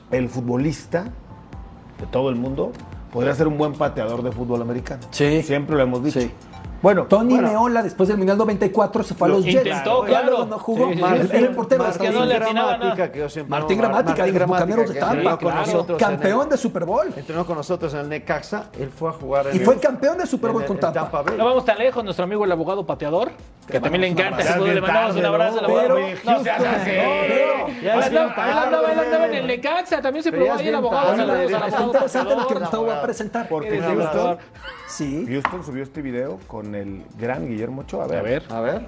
[0.09, 1.11] el futbolista
[1.99, 2.71] de todo el mundo
[3.11, 5.01] podría ser un buen pateador de fútbol americano.
[5.11, 5.41] Sí.
[5.43, 6.19] Siempre lo hemos dicho.
[6.19, 6.31] Sí.
[6.79, 9.65] Bueno, Tony bueno, Meola, después del Mundial 94, se fue a Lo los Jets.
[9.65, 10.45] intentó, Ya claro.
[10.45, 10.89] no jugó.
[10.89, 11.27] Sí, sí, Mar- sí.
[11.31, 12.37] Era el portero Estados no le.
[12.37, 15.13] Gramática, que yo siempre Martín Gramática, Martín de los Gramática, Bucaneros de que Tampa.
[15.15, 15.65] entrenó con Claro.
[15.65, 17.07] nosotros en Campeón el- de Super Bowl.
[17.17, 20.19] Entrenó con nosotros en el Necaxa, él fue a jugar en Y el- fue campeón
[20.19, 21.21] de Super Bowl con el- en Tampa.
[21.23, 21.35] Bay.
[21.35, 23.31] No vamos tan lejos, nuestro amigo el abogado pateador
[23.67, 24.75] Que también le encanta ese fútbol.
[24.75, 25.61] Le mandamos un abrazo.
[25.61, 27.93] le Pero, No Ya no, él ya
[28.63, 30.01] andaba, él andaba, en el Necaxa.
[30.01, 31.13] También se probó ahí el abogado.
[31.13, 32.53] Está interesante lo que.
[32.55, 33.47] Gustavo va a presentar.
[33.47, 34.37] Porque Houston.
[34.87, 35.25] Sí.
[35.27, 38.05] Houston subió este video con el gran Guillermo Ochoa.
[38.05, 38.19] A ver.
[38.19, 38.43] A ver.
[38.49, 38.81] A ver.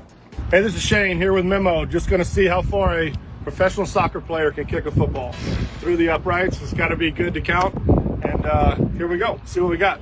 [0.52, 1.86] Hey, this is Shane here with Memo.
[1.86, 3.12] Just going to see how far a
[3.44, 5.34] professional soccer player can kick a football.
[5.80, 7.76] Through the uprights, it's got to be good to count.
[8.24, 9.40] And uh, here we go.
[9.46, 10.00] See what we got.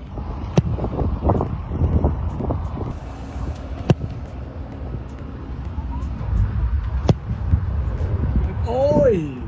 [8.67, 9.41] ¡Uy!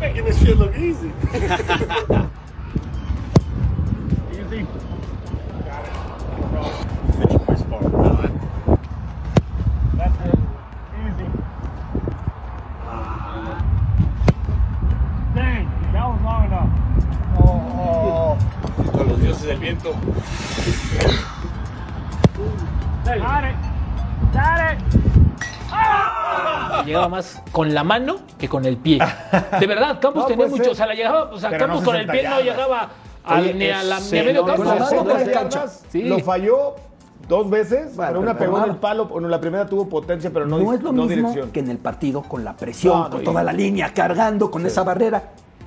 [0.00, 1.12] Making this shit look easy.
[26.92, 28.98] Llegaba más con la mano que con el pie.
[29.60, 30.70] De verdad, Campos No, tenía puede mucho.
[30.72, 32.88] O sea, la llegaba, o sea, Pero Campos no con el pie no 60 llegaba
[33.24, 34.62] a- Oye, ni a la es- ni a medio campo.
[34.64, 35.66] con la mano la cancha.
[35.68, 36.02] Sí.
[36.02, 36.74] Lo falló
[37.28, 39.06] dos veces, Bueno, pero una pegó en el palo.
[39.06, 41.50] Bueno, la primera tuvo potencia, pero no, No, es lo no mismo dirección.
[41.50, 44.66] que en el partido con la presión, No, no, con toda la línea, cargando con
[44.66, 45.22] esa barrera.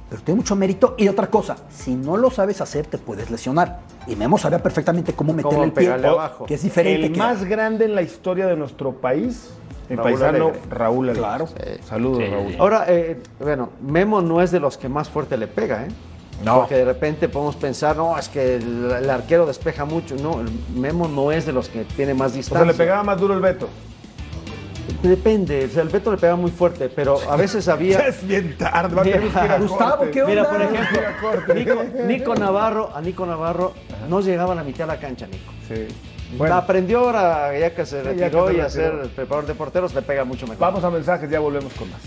[0.07, 0.93] Pero tiene mucho mérito.
[0.99, 3.80] Y otra cosa, si no lo sabes hacer, te puedes lesionar.
[4.05, 6.45] Y Memo sabía perfectamente cómo meterle el pie, abajo.
[6.45, 7.07] que es diferente.
[7.07, 9.49] El que- más grande en la historia de nuestro país,
[9.89, 10.61] mi Raúl paisano Alegre.
[10.69, 11.19] Raúl Alegre.
[11.21, 11.47] Claro.
[11.88, 12.29] Saludos, Sí.
[12.31, 12.55] Raúl.
[12.59, 15.88] Ahora, eh, bueno, Memo no es de los que más fuerte le pega, ¿eh?
[16.43, 16.59] No.
[16.59, 20.15] Porque de repente podemos pensar, no, es que el, el arquero despeja mucho.
[20.15, 22.65] No, el Memo no es de los que tiene más O sea, distancia.
[22.71, 23.69] le pegaba más duro el Beto.
[25.01, 27.99] Depende, o sea, el Beto le pega muy fuerte, pero a veces Ya había...
[28.07, 30.11] es bien tarde, va a tener que ir a Gustavo, corte.
[30.11, 30.33] ¿qué onda?
[30.33, 31.53] Mira, por ejemplo.
[31.55, 33.73] Nico, Nico Navarro, a Nico Navarro
[34.09, 35.51] no llegaba a la mitad de la cancha, Nico.
[35.67, 35.88] Sí.
[36.38, 36.55] Bueno.
[36.55, 39.93] Aprendió ahora, ya que se Sí, retiró que se y a ser preparador de porteros,
[39.93, 40.59] le pega mucho mejor.
[40.59, 42.01] vamos a mensajes, ya volvemos con más.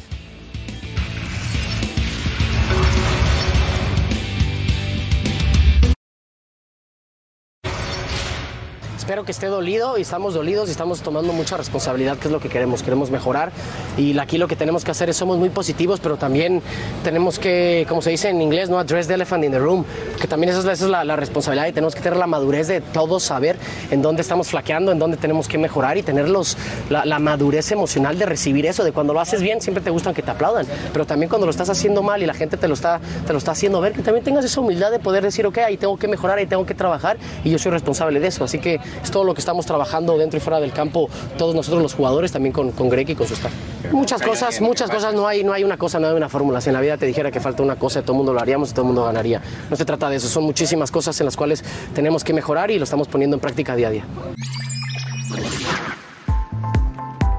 [9.09, 12.41] Espero que esté dolido y estamos dolidos y estamos tomando mucha responsabilidad, que es lo
[12.41, 13.53] que queremos, queremos mejorar.
[13.97, 16.61] Y aquí lo que tenemos que hacer es somos muy positivos, pero también
[17.03, 19.87] tenemos que, como se dice en inglés, no address the elephant in the room,
[20.21, 22.27] que también esa es, la, esa es la, la responsabilidad y tenemos que tener la
[22.27, 23.57] madurez de todos saber
[23.91, 26.59] en dónde estamos flaqueando, en dónde tenemos que mejorar y tener los,
[26.91, 30.13] la, la madurez emocional de recibir eso, de cuando lo haces bien siempre te gustan
[30.13, 32.75] que te aplaudan, pero también cuando lo estás haciendo mal y la gente te lo
[32.75, 35.57] está, te lo está haciendo ver, que también tengas esa humildad de poder decir, ok,
[35.65, 38.59] ahí tengo que mejorar, ahí tengo que trabajar y yo soy responsable de eso, así
[38.59, 41.95] que es todo lo que estamos trabajando dentro y fuera del campo, todos nosotros los
[41.95, 43.53] jugadores, también con, con Greg y con su staff.
[43.93, 46.61] Muchas cosas, muchas cosas, no hay, no hay una cosa, no hay una fórmula.
[46.61, 48.71] Si en la vida te dijera que falta una cosa, todo el mundo lo haríamos
[48.71, 49.41] y todo el mundo ganaría.
[49.71, 52.79] No se trata de eso, son muchísimas cosas en las cuales tenemos que mejorar y
[52.79, 54.05] lo estamos poniendo en práctica día a día.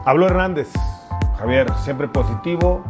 [0.05, 0.69] Habló Hernández.
[1.37, 2.83] Javier, siempre positivo,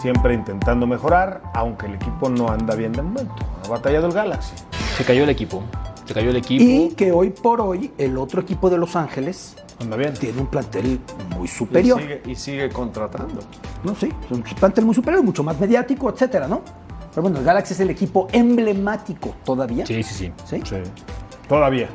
[0.00, 3.34] siempre intentando mejorar, aunque el equipo no anda bien de momento.
[3.64, 4.54] Ha batallado el Galaxy.
[4.96, 5.62] Se cayó el equipo.
[6.10, 6.64] Se cayó el equipo.
[6.64, 10.12] Y que hoy por hoy el otro equipo de Los Ángeles Anda bien.
[10.14, 10.98] tiene un plantel
[11.36, 12.00] muy Y superior.
[12.00, 13.40] sigue, y sigue contratando.
[13.84, 16.62] No, sí, un plantel muy superior, mucho más mediático, etcétera, ¿no?
[17.10, 19.86] Pero bueno, el Galaxy es el equipo emblemático todavía.
[19.86, 20.32] Sí, sí, sí.
[20.44, 20.60] ¿Sí?
[20.64, 20.76] Sí.
[21.48, 21.88] Todavía.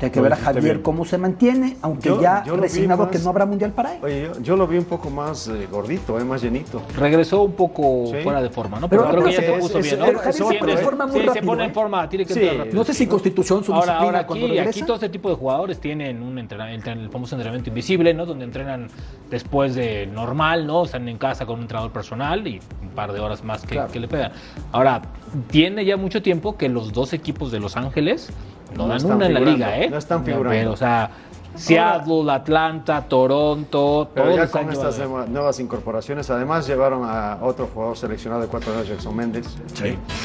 [0.00, 0.82] Hay que Lo ver a Javier bien.
[0.82, 4.00] cómo se mantiene, aunque Yo- ya yo resignado más- que no habrá mundial para él.
[4.02, 6.82] Oye, yo, yo lo vi un poco más eh, gordito, eh, más llenito.
[6.98, 8.16] Regresó un poco Sí.
[8.22, 8.88] fuera de forma, ¿no?
[8.88, 10.06] Pero- Pero, creo que ya se es- puso es- bien, ¿no?
[10.06, 11.66] pero Javier se pone en forma muy sí, se rápido, pone ¿eh?
[11.66, 12.40] en forma, tiene que Sí.
[12.40, 12.76] entrar rápido.
[12.76, 14.70] No sé si constitución, su Ahora, disciplina ahora cuando aquí, regresa.
[14.70, 18.26] aquí todo este tipo de jugadores tienen un entrenamiento, el famoso entrenamiento invisible, ¿no?
[18.26, 18.88] Donde entrenan
[19.30, 20.84] después de normal, ¿no?
[20.84, 23.90] Están en casa con un entrenador personal y un par de horas más que, Claro.
[23.92, 24.32] que le pegan.
[24.72, 25.02] Ahora,
[25.50, 28.30] tiene ya mucho tiempo que los dos equipos de Los Ángeles
[28.76, 29.90] no, No una en la liga, ¿eh?
[29.90, 30.50] no están figurando.
[30.50, 31.10] Pero, o sea,
[31.54, 34.98] Seattle, Atlanta, Toronto, Pero todos ya con estas
[35.28, 39.46] nuevas incorporaciones, además llevaron a otro jugador seleccionado de cuatro años, Jackson Méndez,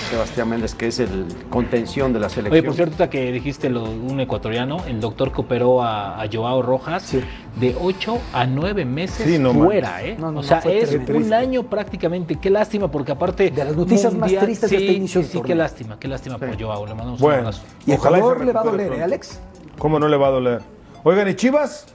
[0.09, 2.53] Sebastián Méndez, que es el contención de la selección.
[2.59, 6.61] Oye, por cierto, que dijiste lo, un ecuatoriano, el doctor que operó a, a Joao
[6.61, 7.13] Rojas
[7.59, 10.03] de 8 a 9 meses Sí, no fuera.
[10.03, 10.15] ¿eh?
[10.19, 12.35] No, no, o sea, es un año prácticamente.
[12.35, 13.51] Qué lástima, porque aparte.
[13.51, 16.37] De las noticias más tristes de sí, este inicio sí, sí, qué lástima, qué lástima
[16.37, 16.85] por Joao.
[16.85, 17.63] Le mandamos un Bueno, abrazo.
[17.85, 19.03] Y a Ojalá y se Ecuador le va a doler, ¿eh.
[19.03, 19.41] Alex?
[19.77, 20.78] ¿Cómo no le va a doler?
[21.03, 21.85] Oigan, ¿y Chivas?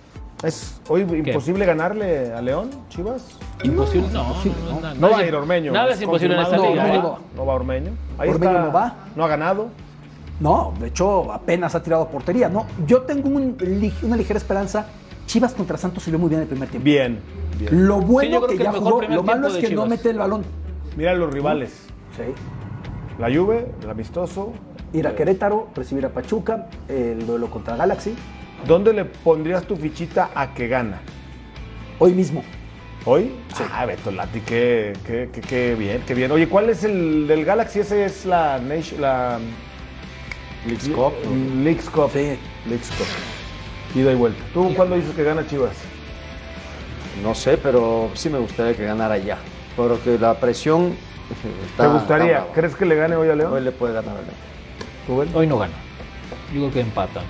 [0.42, 3.38] ¿Es hoy imposible ganarle a León, Chivas?
[3.62, 4.08] Imposible.
[4.12, 5.72] No, no, No, no, no va a ir Ormeño.
[5.72, 6.86] Nada es imposible en esta liga.
[6.86, 6.98] no, ¿eh?
[6.98, 7.18] no.
[7.36, 7.92] No va Ormeño.
[8.18, 8.64] Ahí Ormeño está.
[8.64, 8.96] no va.
[9.16, 9.68] No ha ganado.
[10.40, 12.48] No, de hecho apenas ha tirado portería.
[12.48, 13.56] No, yo tengo un
[14.02, 14.86] una ligera esperanza.
[15.26, 16.84] Chivas contra Santos se vio muy bien el primer tiempo.
[16.84, 17.18] Bien,
[17.58, 17.86] bien.
[17.86, 20.44] Lo bueno que, ya jugó, lo malo es que no mete el balón.
[20.96, 21.86] Mira los rivales.
[22.16, 22.24] Sí.
[23.18, 24.52] La Juve, el amistoso.
[24.92, 28.14] Ir a Querétaro, recibir a Pachuca, el duelo contra Galaxy.
[28.66, 31.00] ¿Dónde le pondrías tu fichita a que gana?
[31.98, 32.42] Hoy mismo.
[33.06, 33.32] ¿Hoy?
[33.72, 36.30] Ah, Beto Lati, qué, qué, qué- qué bien, qué bien.
[36.32, 37.80] Oye, ¿cuál es el del Galaxy?
[37.80, 39.38] Ese es la Nation, la
[40.66, 41.12] Leagues Cup.
[41.62, 42.10] Leagues Cup.
[42.12, 42.38] Sí.
[42.66, 43.06] Leagues Cup.
[44.00, 44.42] Ida y vuelta.
[44.54, 45.76] ¿Tú cuándo dices que gana Chivas?
[47.22, 49.36] No sé, pero sí me gustaría que ganara ya.
[49.76, 50.96] Porque la presión.
[51.70, 52.38] está- ¿Te gustaría?
[52.38, 52.52] está.
[52.54, 53.52] ¿Crees que le gane hoy a León?
[53.52, 55.28] Hoy le puede ganar a León.
[55.34, 55.74] Hoy no gana.
[56.54, 57.24] Yo creo que empatan.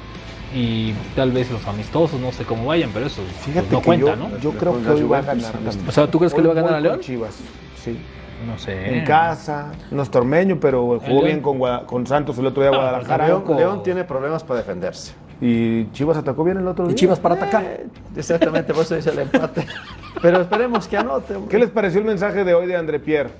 [0.54, 3.84] Y tal vez los amistosos, no sé cómo vayan, pero eso pues, Fíjate no que
[3.86, 4.38] cuenta, yo, ¿no?
[4.38, 5.54] yo creo que hoy va a ganar.
[5.88, 7.00] O sea, ¿tú crees que le va a ganar a León?
[7.00, 7.34] Chivas,
[7.82, 7.98] sí.
[8.46, 8.98] No sé.
[8.98, 12.70] En casa, no es tormeño, pero jugó bien con, Guada- con Santos el otro día
[12.70, 13.26] a Ah, Guadalajara.
[13.28, 15.14] León, León tiene problemas para defenderse.
[15.40, 16.92] Y Chivas atacó bien el otro día.
[16.92, 17.62] Y Chivas para atacar.
[17.64, 17.86] Eh,
[18.16, 19.66] exactamente, por eso dice el empate.
[20.22, 21.34] Pero esperemos que anote.
[21.36, 21.50] hombre.
[21.50, 23.30] ¿Qué les pareció el mensaje de hoy de André Pierre?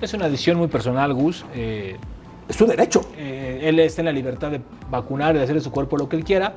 [0.00, 1.44] Es una decisión muy personal, Gus.
[1.54, 1.96] Eh,
[2.52, 3.00] Es su derecho.
[3.16, 6.16] eh, él está en la libertad de vacunar de hacer de su cuerpo lo que
[6.16, 6.52] él quiera.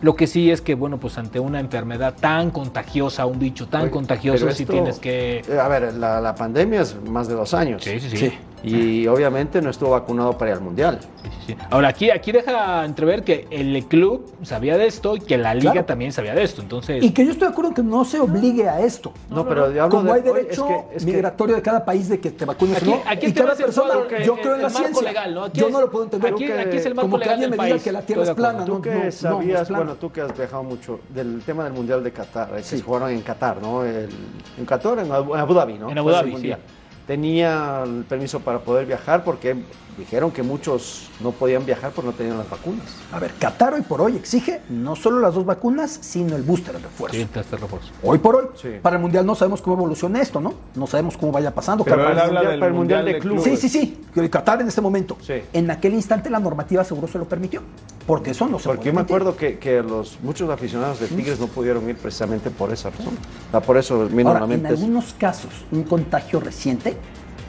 [0.00, 3.82] Lo que sí es que, bueno, pues ante una enfermedad tan contagiosa, un bicho tan
[3.82, 5.38] Oye, contagioso, pero sí esto- tienes que...
[5.48, 7.84] Eh, A ver, la, la pandemia es más de dos años.
[7.84, 8.32] Sí, sí, sí.
[8.62, 10.98] Y obviamente no estuvo vacunado para ir al mundial.
[11.70, 15.72] Ahora, aquí, aquí deja entrever que el club sabía de esto y que la liga
[15.72, 15.86] Claro.
[15.86, 16.62] también sabía de esto.
[16.62, 19.12] Entonces, Y que yo estoy de acuerdo en que no se obligue a esto.
[19.30, 21.84] No, pero yo hablo Como de- hay derecho es que- es que- migratorio de cada
[21.84, 23.02] país de que te vacunes Aquí- o no.
[23.06, 25.02] aquí y el tema cada persona, que- yo creo en la ciencia.
[25.02, 26.32] legal, yo es- no lo puedo entender.
[26.32, 28.02] aquí- que- aquí es el marco como que legal alguien del me diga que la
[28.02, 28.58] Tierra es plana.
[28.60, 29.84] No, Tú que no, no sabías, es plana.
[29.84, 32.80] bueno, tú que has viajado mucho del tema del mundial de Qatar, eh, que se
[32.82, 33.84] jugaron en Qatar, ¿no?
[33.84, 34.08] El-
[34.58, 35.90] en Qatar, en Abu en Abu Dhabi, ¿no?
[35.90, 36.58] En Abu Dhabi, el mundial.
[36.66, 36.72] sí.
[37.06, 39.68] Tenía el permiso para poder viajar porque
[39.98, 42.84] dijeron que muchos no podían viajar porque no tenían las vacunas.
[43.12, 46.74] A ver, Qatar hoy por hoy exige no solo las dos vacunas, sino el booster
[46.74, 47.16] de refuerzo.
[47.16, 47.90] sí, este refuerzo.
[48.02, 48.46] Hoy por hoy.
[48.60, 48.68] Sí.
[48.82, 50.54] Para el Mundial no sabemos cómo evoluciona esto, ¿no?
[50.74, 51.84] No sabemos cómo vaya pasando.
[51.84, 53.60] Pero él para el habla Mundial- del para el Mundial Mundial de de Clubes.
[53.60, 53.68] Sí, sí,
[54.14, 54.28] sí.
[54.30, 55.16] Qatar en este momento.
[55.22, 55.34] Sí.
[55.52, 57.62] En aquel instante la normativa seguro se lo permitió.
[58.06, 61.40] Porque eso no se Porque yo me acuerdo que, que los, muchos aficionados de Tigres
[61.40, 63.14] no pudieron ir precisamente por esa razón.
[63.48, 66.96] O sea, por eso a Ahora, en algunos casos, un contagio reciente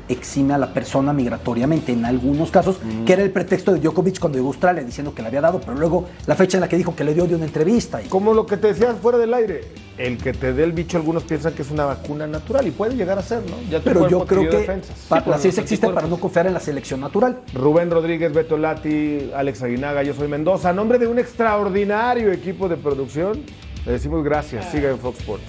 [0.10, 1.92] exime a la persona migratoriamente.
[1.92, 3.06] En algunos casos, Mm.
[3.06, 5.60] que era el pretexto de Djokovic cuando llegó a Australia diciendo que le había dado,
[5.60, 8.02] pero luego la fecha en la que dijo que le dio de una entrevista.
[8.02, 9.62] Y, Como lo que te decías fuera del aire,
[9.98, 12.96] el que te dé el bicho algunos piensan que es una vacuna natural y puede
[12.96, 13.56] llegar a ser, ¿no?
[13.70, 14.96] Ya pero yo creo que defensas.
[15.10, 17.40] pa- Sí, la ciencia existe para no confiar en la selección natural.
[17.54, 20.70] Rubén Rodríguez, Beto Lati, Alex Aguinaga, yo soy Mendoza.
[20.70, 23.42] A nombre de un extraordinario equipo de producción,
[23.86, 24.70] le decimos gracias.
[24.72, 25.44] Siga en Fox Sports.